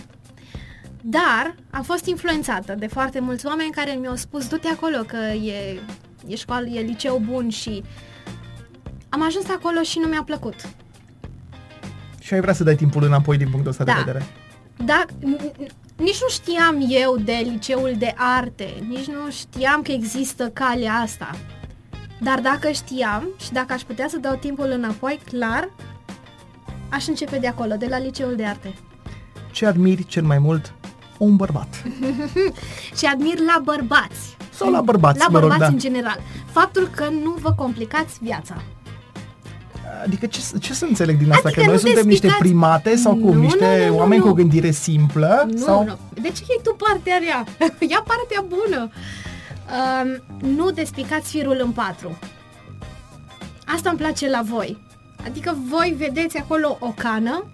[1.02, 5.80] Dar am fost influențată de foarte mulți oameni care mi-au spus du-te acolo că e,
[6.26, 7.82] e școală, e liceu bun și
[9.08, 10.54] am ajuns acolo și nu mi-a plăcut.
[12.20, 13.92] Și ai vrea să dai timpul înapoi din punctul ăsta Da.
[13.92, 14.26] de vedere.
[14.84, 19.92] Da, n- n- nici nu știam eu de liceul de arte, nici nu știam că
[19.92, 21.30] există calea asta.
[22.20, 25.70] Dar dacă știam și dacă aș putea să dau timpul înapoi, clar,
[26.88, 28.74] aș începe de acolo, de la liceul de arte.
[29.52, 30.74] Ce admiri cel mai mult
[31.18, 31.82] un bărbat?
[32.98, 34.36] și admir la bărbați.
[34.50, 35.76] Sau la bărbați, La mă rog, bărbați da.
[35.76, 36.20] în general.
[36.50, 38.62] Faptul că nu vă complicați viața.
[40.04, 41.48] Adică ce, ce să înțeleg din asta?
[41.48, 43.34] Adică că noi nu suntem niște despicați- primate sau cum?
[43.34, 44.24] Nu, niște nu, nu, nu, oameni nu.
[44.24, 45.48] cu o gândire simplă?
[45.50, 45.84] Nu, sau...
[45.84, 45.98] nu.
[46.22, 47.44] De ce iei tu partea rea?
[47.92, 48.90] Ia partea bună.
[49.78, 52.18] Um, nu despicați firul în patru.
[53.66, 54.78] Asta îmi place la voi.
[55.24, 57.44] Adică voi vedeți acolo o cană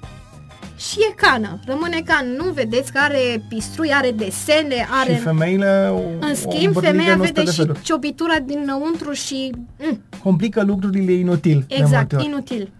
[0.77, 1.61] și e cană.
[1.67, 2.29] Rămâne cană.
[2.37, 5.15] Nu vedeți că are pistrui, are desene, are...
[5.15, 7.83] Și femeile o, În o schimb, îmbărlică femeia în 100 vede de și feluri.
[7.83, 9.53] ciobitura dinăuntru și...
[9.79, 11.65] Mm, Complică lucrurile inutil.
[11.69, 12.25] de exact, multe ori.
[12.25, 12.73] inutil.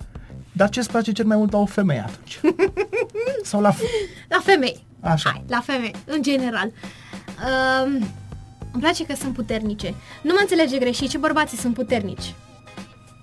[0.53, 2.41] Dar ce îți place cel mai mult la o femeie atunci?
[3.51, 3.73] sau la...
[3.75, 3.79] f-
[4.29, 4.87] La femei.
[5.01, 5.31] Așa.
[5.31, 6.71] Hai, la femei, în general.
[7.87, 7.93] Um,
[8.73, 9.95] îmi place că sunt puternice.
[10.23, 12.35] Nu mă înțelege greșit, și bărbații sunt puternici.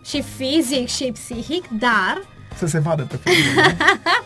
[0.06, 2.22] Și fizic și psihic, dar,
[2.58, 3.78] Să se vadă pe femeie.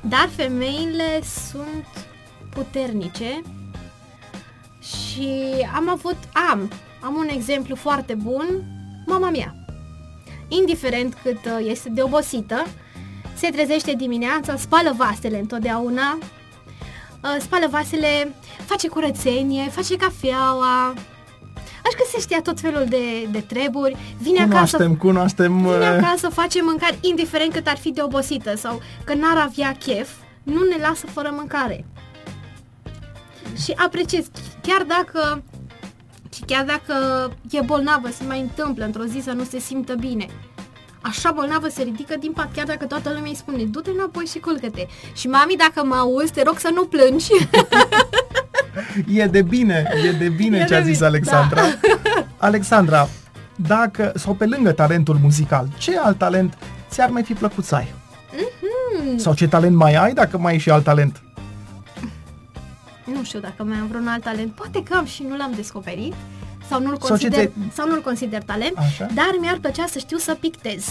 [0.00, 2.06] dar femeile sunt
[2.50, 3.42] puternice
[4.80, 6.16] și am avut,
[6.50, 6.70] am,
[7.00, 8.46] am un exemplu foarte bun,
[9.06, 9.54] mama mea.
[10.48, 12.66] Indiferent cât uh, este de obosită,
[13.34, 18.34] se trezește dimineața, spală vasele întotdeauna, uh, spală vasele,
[18.66, 21.09] face curățenie, face cafeaua, aș
[22.10, 25.56] găsește ea tot felul de, de treburi, vine acasă, cunoaștem, cunoaștem...
[25.56, 29.76] vine uh, acasă, face mâncare, indiferent cât ar fi de obosită sau că n-ar avea
[29.78, 30.08] chef,
[30.42, 31.84] nu ne lasă fără mâncare.
[33.62, 34.26] Și apreciez,
[34.62, 35.42] chiar dacă
[36.34, 36.94] și chiar dacă
[37.50, 40.26] e bolnavă, se mai întâmplă într-o zi să nu se simtă bine.
[41.00, 44.38] Așa bolnavă se ridică din pat, chiar dacă toată lumea îi spune, du-te înapoi și
[44.38, 44.86] culcă-te.
[45.12, 47.30] Și mami, dacă mă auzi, te rog să nu plângi.
[49.08, 51.62] E de bine, e de bine E ce a de zis bine, Alexandra.
[52.40, 53.08] Alexandra,
[53.56, 56.58] dacă, sau pe lângă talentul muzical, ce alt talent
[56.90, 57.92] ți-ar mai fi plăcut să ai?
[58.32, 59.16] Mhm.
[59.18, 61.22] Sau ce talent mai ai dacă mai ai și alt talent?
[63.16, 64.52] nu știu dacă mai am vreun alt talent.
[64.52, 66.14] Poate că am și nu l-am descoperit.
[66.68, 69.06] Sau nu-l Sau ce consider, te- sau nu-l consider talent, Așa.
[69.14, 70.84] dar mi-ar plăcea să știu să pictez.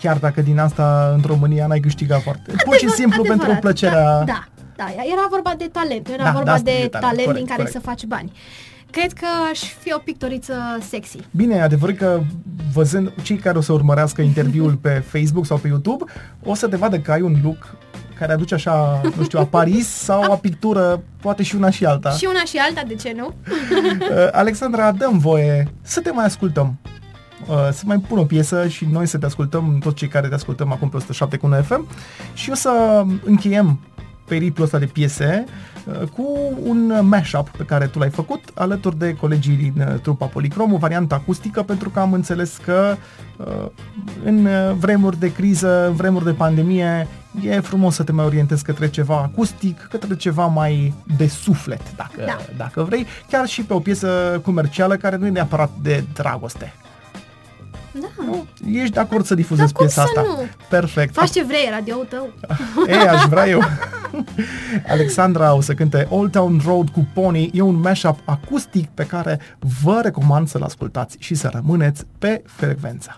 [0.00, 2.52] Chiar dacă din asta în România n-ai câștigat foarte.
[2.64, 4.02] Pur și Adevăr- simplu pentru adevărat, plăcerea...
[4.24, 4.44] Da,
[4.76, 7.16] da, da, era vorba de talent, era Da, vorba da, asta de e talent, talent,
[7.24, 7.72] corect, din care corect.
[7.72, 8.32] să faci bani.
[8.90, 10.54] Cred că aș fi o pictoriță
[10.88, 11.18] sexy.
[11.30, 12.20] Bine, e adevărat că
[12.72, 16.04] văzând cei care o să urmărească interviul pe Facebook sau pe YouTube,
[16.42, 17.76] o să te vadă că ai un look
[18.18, 22.10] care aduce așa, nu știu, a Paris sau a pictură, poate și una și alta.
[22.10, 23.34] Și una și alta, de ce nu?
[24.10, 26.78] Uh, Alexandra, dăm voie să te mai ascultăm.
[27.48, 30.34] Uh, să mai pun o piesă și noi să te ascultăm, toți cei care te
[30.34, 31.88] ascultăm acum pe 107 cu FM
[32.34, 33.80] și o să încheiem
[34.26, 35.44] periplul ăsta de piese
[35.84, 40.26] uh, cu un mashup pe care tu l-ai făcut alături de colegii din uh, trupa
[40.26, 42.96] Policrom, o variantă acustică pentru că am înțeles că
[43.36, 43.66] uh,
[44.24, 47.08] în uh, vremuri de criză, în vremuri de pandemie,
[47.42, 52.22] e frumos să te mai orientezi către ceva acustic, către ceva mai de suflet, dacă,
[52.26, 52.36] Da.
[52.56, 56.72] dacă vrei, chiar și pe o piesă comercială care nu e neapărat de dragoste.
[58.00, 58.06] Da.
[58.24, 58.46] Nu?
[58.72, 60.22] Ești de acord să difuzezi Dar cum piesa să asta?
[60.40, 60.46] nu?
[60.68, 61.14] Perfect.
[61.14, 62.28] Faci ce vrei, radio-ul tău.
[62.88, 63.60] Ei, aș vrea eu.
[64.94, 67.50] Alexandra o să cânte Old Town Road cu Pony.
[67.54, 69.40] E un mashup acustic pe care
[69.82, 73.16] vă recomand să-l ascultați și să rămâneți pe frecvența.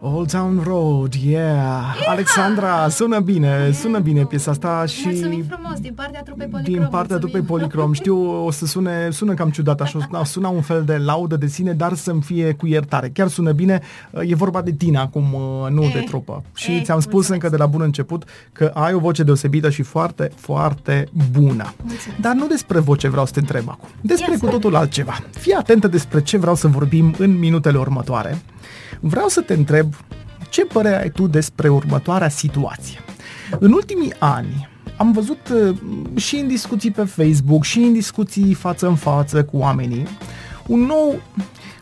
[0.00, 1.82] Old Town Road, yeah!
[2.08, 5.02] Alexandra, sună bine, sună bine piesa asta și...
[5.06, 6.74] Mulțumim frumos din partea trupei Policrom.
[6.74, 7.20] din partea mulțumim.
[7.44, 7.92] trupei Policrom.
[7.92, 11.46] Știu, o să sune, sună cam ciudat, așa, o suna un fel de laudă de
[11.46, 13.08] sine, dar să-mi fie cu iertare.
[13.08, 13.80] Chiar sună bine,
[14.26, 15.24] e vorba de tine acum,
[15.70, 16.42] nu de Eh, trupă.
[16.54, 17.30] Și eh, ți-am spus mulțumesc.
[17.44, 21.72] încă de la bun început că ai o voce deosebită și foarte, foarte bună.
[21.82, 22.20] Mulțumesc.
[22.20, 23.88] Dar nu despre voce vreau să te întreb acum.
[24.00, 25.18] Despre Ia cu să- totul altceva.
[25.30, 28.38] Fii atentă despre ce vreau să vorbim în minutele următoare.
[29.00, 29.94] Vreau să te întreb
[30.48, 32.98] ce părere ai tu despre următoarea situație.
[33.58, 35.76] În ultimii ani am văzut uh,
[36.14, 40.06] și în discuții pe Facebook și în discuții față în față cu oamenii
[40.66, 41.20] un nou,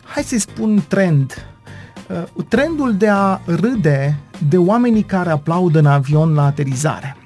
[0.03, 1.47] hai să-i spun trend,
[2.09, 7.17] Uh, trendul de a râde de oamenii care aplaudă în avion la aterizare.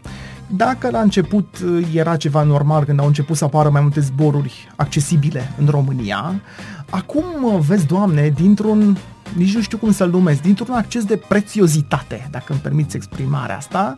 [0.48, 4.72] Dacă la început uh, era ceva normal când au început să apară mai multe zboruri
[4.76, 6.42] accesibile în România,
[6.90, 8.98] acum uh, vezi, Doamne, dintr-un,
[9.36, 13.96] nici nu știu cum să-l numesc, dintr-un acces de prețiozitate, dacă îmi permiți exprimarea asta,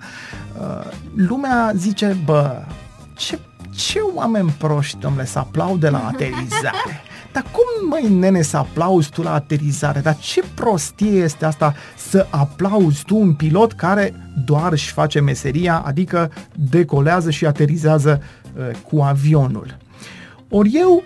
[0.59, 2.65] uh, lumea zice, bă,
[3.15, 3.39] ce,
[3.75, 7.01] ce oameni proști, domnule, să aplaude la aterizare.
[7.33, 9.99] Dar cum, măi, nene, să aplauzi tu la aterizare?
[9.99, 14.13] Dar ce prostie este asta să aplauzi tu un pilot care
[14.45, 18.21] doar își face meseria, adică decolează și aterizează
[18.57, 19.77] uh, cu avionul?
[20.49, 21.03] Ori eu,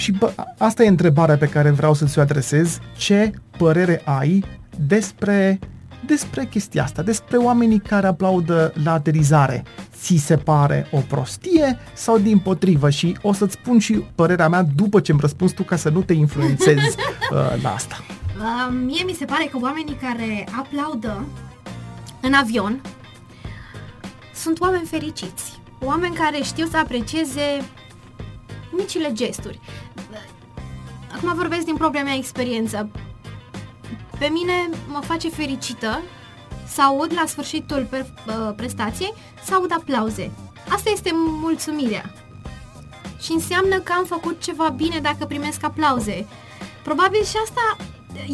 [0.00, 4.44] și bă, asta e întrebarea pe care vreau să ți-o adresez, ce părere ai
[4.86, 5.58] despre
[6.06, 9.64] despre chestia asta, despre oamenii care aplaudă la aterizare,
[10.00, 14.62] ți se pare o prostie sau din potrivă și o să-ți spun și părerea mea
[14.74, 16.86] după ce îmi răspunzi tu ca să nu te influențezi
[17.32, 17.96] uh, la asta.
[18.38, 21.24] Uh, mie mi se pare că oamenii care aplaudă
[22.20, 22.80] în avion
[24.34, 25.60] sunt oameni fericiți.
[25.80, 27.62] Oameni care știu să aprecieze
[28.70, 29.60] micile gesturi.
[31.16, 32.90] Acum vorbesc din propria mea experiență.
[34.18, 34.52] Pe mine
[34.88, 36.00] mă face fericită
[36.66, 37.88] să aud la sfârșitul
[38.56, 39.14] prestației,
[39.44, 40.30] să aud aplauze.
[40.68, 42.14] Asta este mulțumirea.
[43.20, 46.26] Și înseamnă că am făcut ceva bine dacă primesc aplauze.
[46.82, 47.76] Probabil și asta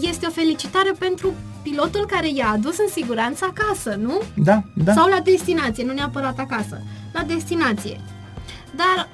[0.00, 1.32] este o felicitare pentru
[1.62, 4.22] pilotul care i-a adus în siguranță acasă, nu?
[4.34, 4.92] Da, da.
[4.92, 6.80] Sau la destinație, nu neapărat acasă.
[7.12, 8.00] La destinație.
[8.70, 9.08] Dar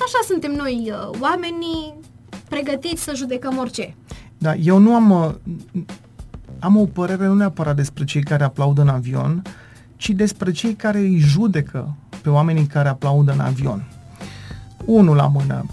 [0.00, 1.94] așa suntem noi, uh, oamenii
[2.48, 3.96] pregătiți să judecăm orice.
[4.38, 5.10] Da, eu nu am...
[5.10, 5.82] Uh,
[6.58, 9.42] am o părere nu neapărat despre cei care aplaudă în avion,
[9.96, 13.88] ci despre cei care îi judecă pe oamenii care aplaudă în avion.
[14.84, 15.66] Unul la mână,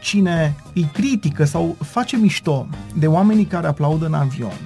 [0.00, 2.66] cine îi critică sau face mișto
[2.98, 4.58] de oamenii care aplaudă în avion,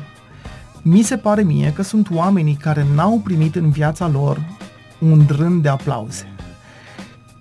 [0.83, 4.45] mi se pare mie că sunt oamenii care n-au primit în viața lor
[5.01, 6.38] un rând de aplauze.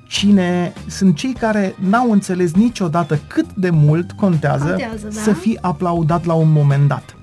[0.08, 5.22] Cine sunt cei care n-au înțeles niciodată cât de mult contează, contează da?
[5.22, 7.16] să fii aplaudat la un moment dat.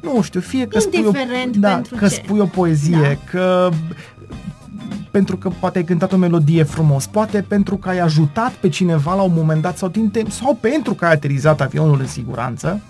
[0.00, 1.10] Nu știu, fie că spui o,
[1.58, 2.14] da, că ce?
[2.14, 3.30] spui o poezie, da.
[3.30, 3.70] că
[5.10, 9.14] pentru că poate ai cântat o melodie frumos, poate pentru că ai ajutat pe cineva
[9.14, 12.80] la un moment dat sau, din timp, sau pentru că ai aterizat avionul în siguranță,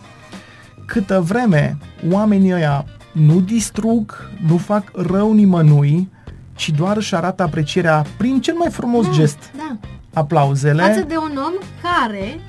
[0.84, 1.76] câtă vreme
[2.10, 6.08] oamenii ăia nu distrug, nu fac rău nimănui,
[6.54, 9.38] ci doar își arată aprecierea prin cel mai frumos da, gest.
[9.56, 9.76] Da.
[10.12, 10.82] Aplauzele.
[10.82, 11.52] Față de un om
[11.82, 12.40] care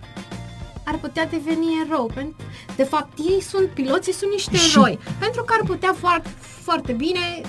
[0.83, 2.11] ar putea deveni erou.
[2.75, 4.77] De fapt, ei sunt piloții, sunt niște și...
[4.77, 4.99] eroi.
[5.19, 6.29] Pentru că ar putea foarte,
[6.61, 7.41] foarte bine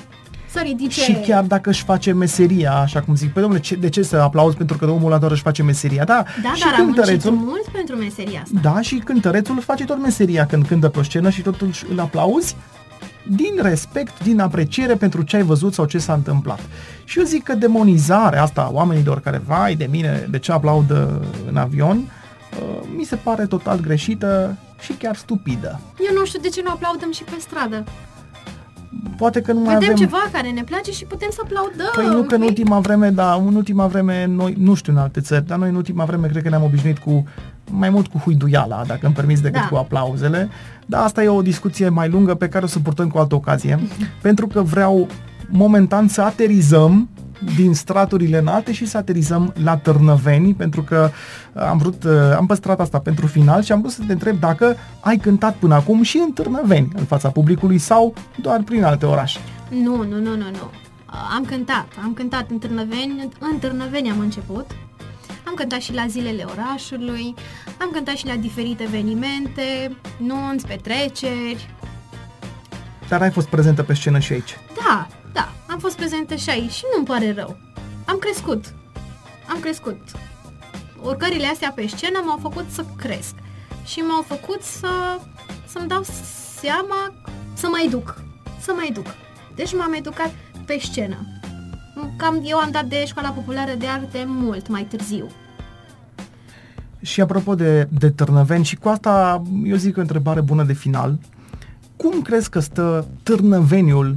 [0.50, 1.00] să ridice...
[1.02, 4.16] Și chiar dacă își face meseria, așa cum zic, pe domnule, ce, de ce să
[4.16, 6.04] aplauzi pentru că omul ăla doar își face meseria?
[6.04, 8.58] Da, da și dar cântărețul, mult pentru meseria asta.
[8.62, 12.56] Da, și cântărețul face tot meseria când cântă pe scenă și totuși îl aplauzi
[13.28, 16.60] din respect, din apreciere pentru ce ai văzut sau ce s-a întâmplat.
[17.04, 21.56] Și eu zic că demonizarea asta oamenilor care, vai de mine, de ce aplaudă în
[21.56, 25.80] avion, uh, mi se pare total greșită și chiar stupidă.
[26.08, 27.84] Eu nu știu de ce nu aplaudăm și pe stradă
[29.16, 29.94] poate că nu mai avem...
[29.94, 31.90] ceva care ne place și putem să aplaudăm.
[31.94, 35.20] Păi nu că în ultima vreme, da, în ultima vreme, noi, nu știu în alte
[35.20, 37.24] țări, dar noi în ultima vreme cred că ne-am obișnuit cu
[37.70, 39.68] mai mult cu huiduiala, dacă îmi permis, decât da.
[39.68, 40.48] cu aplauzele.
[40.86, 43.80] Dar asta e o discuție mai lungă pe care o să purtăm cu altă ocazie,
[44.22, 45.06] pentru că vreau
[45.48, 47.08] momentan să aterizăm
[47.56, 51.10] din straturile înalte și să aterizăm la Târnăveni, pentru că
[51.52, 54.40] uh, am vrut, uh, am păstrat asta pentru final și am vrut să te întreb
[54.40, 59.06] dacă ai cântat până acum și în Târnăveni, în fața publicului, sau doar prin alte
[59.06, 59.38] orașe.
[59.68, 60.70] Nu, nu, nu, nu, nu.
[61.36, 64.66] Am cântat, am cântat în Târnăveni, în Târnăveni am început.
[65.46, 67.34] Am cântat și la zilele orașului,
[67.80, 71.74] am cântat și la diferite evenimente, nunți, petreceri.
[73.08, 74.58] Dar ai fost prezentă pe scenă și aici?
[74.74, 75.06] Da,
[75.38, 77.56] da, am fost prezentă și aici și nu-mi pare rău.
[78.04, 78.74] Am crescut.
[79.48, 80.00] Am crescut.
[81.02, 83.34] Urcările astea pe scenă m-au făcut să cresc
[83.84, 84.88] și m-au făcut să,
[85.66, 86.02] să-mi dau
[86.60, 87.14] seama
[87.54, 88.22] să mai duc.
[88.60, 89.06] Să mai duc.
[89.54, 90.34] Deci m-am educat
[90.66, 91.16] pe scenă.
[92.16, 95.26] Cam eu am dat de școala populară de arte mult mai târziu.
[97.00, 101.18] Și apropo de, de Târnăveni, și cu asta eu zic o întrebare bună de final.
[101.96, 104.16] Cum crezi că stă Târnăveniul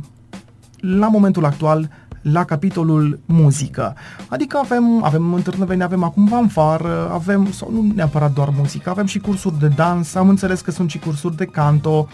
[0.82, 1.90] la momentul actual
[2.22, 3.96] la capitolul muzică.
[4.28, 9.06] Adică avem, avem în Târnăveni, avem acum fanfară, avem, sau nu neapărat doar muzică, avem
[9.06, 12.08] și cursuri de dans, am înțeles că sunt și cursuri de canto,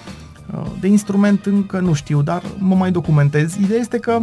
[0.53, 3.55] uh, de instrument încă nu știu, dar mă mai documentez.
[3.55, 4.19] Ideea este că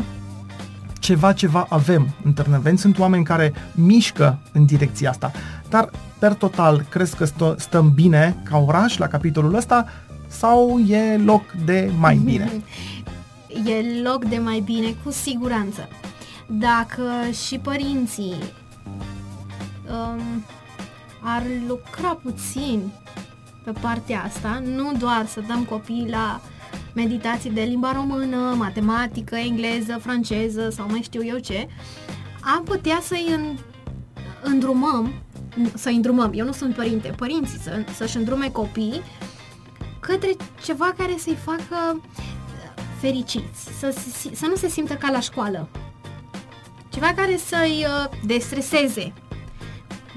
[0.98, 5.31] ceva, ceva avem în Târnăveni, sunt oameni care mișcă în direcția asta,
[5.69, 9.86] dar per total, crezi că stă, stăm bine ca oraș la capitolul ăsta
[10.27, 12.51] sau e loc de mai bine?
[13.66, 15.89] e loc de mai bine, cu siguranță.
[16.47, 17.11] Dacă
[17.47, 18.35] și părinții
[19.91, 20.45] um,
[21.20, 22.93] ar lucra puțin
[23.65, 26.41] pe partea asta, nu doar să dăm copiii la
[26.95, 31.69] meditații de limba română, matematică, engleză, franceză sau mai știu eu ce,
[32.57, 33.57] am putea să-i
[34.43, 35.12] îndrumăm,
[35.74, 39.03] să-i îndrumăm, eu nu sunt părinte, părinții să, să-și îndrume copiii
[40.01, 42.01] către ceva care să-i facă
[43.03, 43.95] fericiți, să,
[44.35, 45.69] să nu se simtă ca la școală.
[46.89, 49.12] Ceva care să-i uh, destreseze.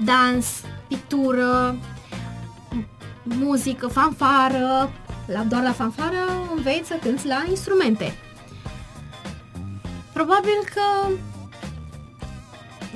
[0.04, 0.46] Dans,
[0.88, 1.76] pictură,
[3.22, 4.90] muzică, fanfară,
[5.26, 6.16] la, doar la fanfară
[6.56, 8.14] înveți să cânti la instrumente.
[10.12, 11.10] Probabil că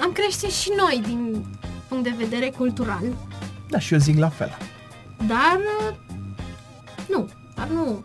[0.03, 1.47] am crește și noi din
[1.89, 3.03] punct de vedere cultural,
[3.69, 4.57] Da, și eu zic la fel.
[5.27, 5.95] dar uh,
[7.09, 8.03] nu, dar nu.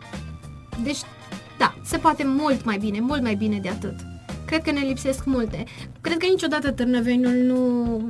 [0.82, 1.06] Deci, da,
[1.86, 3.94] se poate mult mai bine, mult mai bine de atât.
[4.44, 5.64] Cred că ne lipsesc multe.
[6.00, 8.00] Cred că niciodată Târnăveniul nu,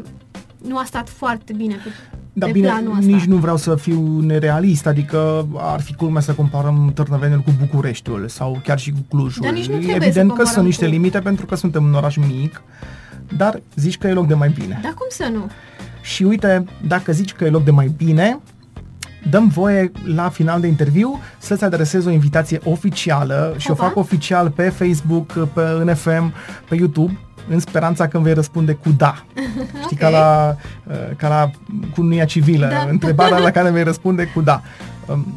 [0.68, 1.88] nu a stat foarte bine pe,
[2.32, 3.10] Da, pe bine, planul ăsta.
[3.10, 8.28] nici nu vreau să fiu nerealist, adică ar fi culmea să comparăm Târnăveniul cu Bucureștiul
[8.28, 9.42] sau chiar și cu Clujul.
[9.42, 11.84] Dar nici nu trebuie să Evident că comparăm sunt niște cu- limite pentru că suntem
[11.84, 12.62] un oraș mic,
[13.36, 14.78] dar zici că e loc de mai bine.
[14.82, 15.50] Dar cum să nu?
[16.02, 18.38] Și uite, dacă zici că e loc de mai bine,
[19.30, 23.84] dăm voie la final de interviu să-ți adresez o invitație oficială și o Opa.
[23.84, 26.32] fac oficial pe Facebook, pe NFM,
[26.68, 29.24] pe YouTube, în speranța că îmi vei răspunde cu da.
[29.84, 30.12] Știi, ca Ok.
[30.12, 31.50] la, uh, ca la
[31.94, 32.86] cununia civilă, Da.
[32.90, 34.62] întrebarea la care vei răspunde cu da.
[35.06, 35.36] Um,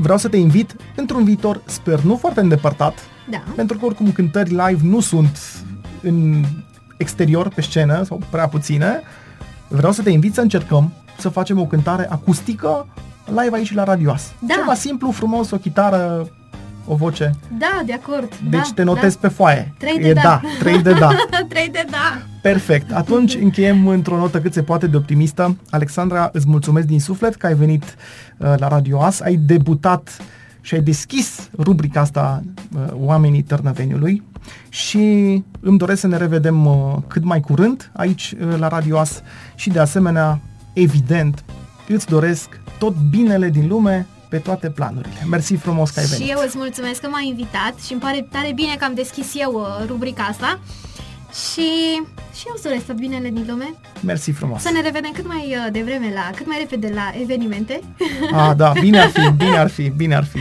[0.00, 2.98] Vreau să te invit într-un viitor, sper, nu foarte îndepărtat,
[3.30, 3.42] Da.
[3.56, 5.38] pentru că oricum cântări live nu sunt
[6.02, 6.44] în
[6.96, 9.00] exterior, pe scenă, sau prea puține.
[9.68, 12.86] Vreau să te invit să încercăm să facem o cântare acustică
[13.26, 14.32] live aici la Radioas.
[14.38, 14.54] Da.
[14.54, 16.28] Ceva simplu, frumos, o chitară,
[16.86, 17.34] o voce.
[17.58, 18.34] Da, de acord.
[18.50, 19.18] Deci da, te notez da.
[19.20, 19.74] pe foaie.
[19.78, 20.20] Trei de e da.
[20.22, 20.40] da.
[20.58, 21.08] Trei de da.
[21.48, 22.22] Trei de da.
[22.42, 22.92] Perfect.
[22.92, 25.56] Atunci încheiem într-o notă cât se poate de optimistă.
[25.70, 30.16] Alexandra, îți mulțumesc din suflet că ai venit uh, la Radio As, ai debutat
[30.60, 32.42] și ai deschis rubrica asta
[32.74, 34.22] uh, Oamenii Târnăveniului
[34.68, 34.98] și
[35.60, 39.22] îmi doresc să ne revedem uh, cât mai curând aici uh, la Radio As
[39.54, 40.40] și de asemenea,
[40.82, 41.44] evident,
[41.88, 45.26] îți doresc tot binele din lume pe toate planurile.
[45.30, 46.24] Mersi frumos că ai venit.
[46.24, 49.26] Și eu îți mulțumesc că m-ai invitat și îmi pare tare bine că am deschis
[49.34, 50.58] eu uh, rubrica asta.
[51.52, 51.70] Și,
[52.34, 53.74] și eu îți doresc tot binele din lume.
[54.00, 54.62] Mersi frumos.
[54.62, 57.80] Să ne revedem cât mai uh, devreme, la, cât mai repede la evenimente.
[58.32, 60.38] Ah, da, bine ar fi, bine ar fi, bine ar fi.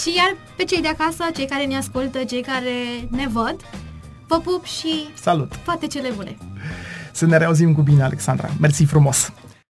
[0.00, 2.72] și iar pe cei de acasă, cei care ne ascultă, cei care
[3.08, 3.56] ne văd,
[4.26, 5.52] vă pup și Salut!
[5.64, 6.36] toate cele bune.
[7.12, 8.48] Să ne reauzim cu bine, Alexandra.
[8.60, 9.32] Mersi frumos!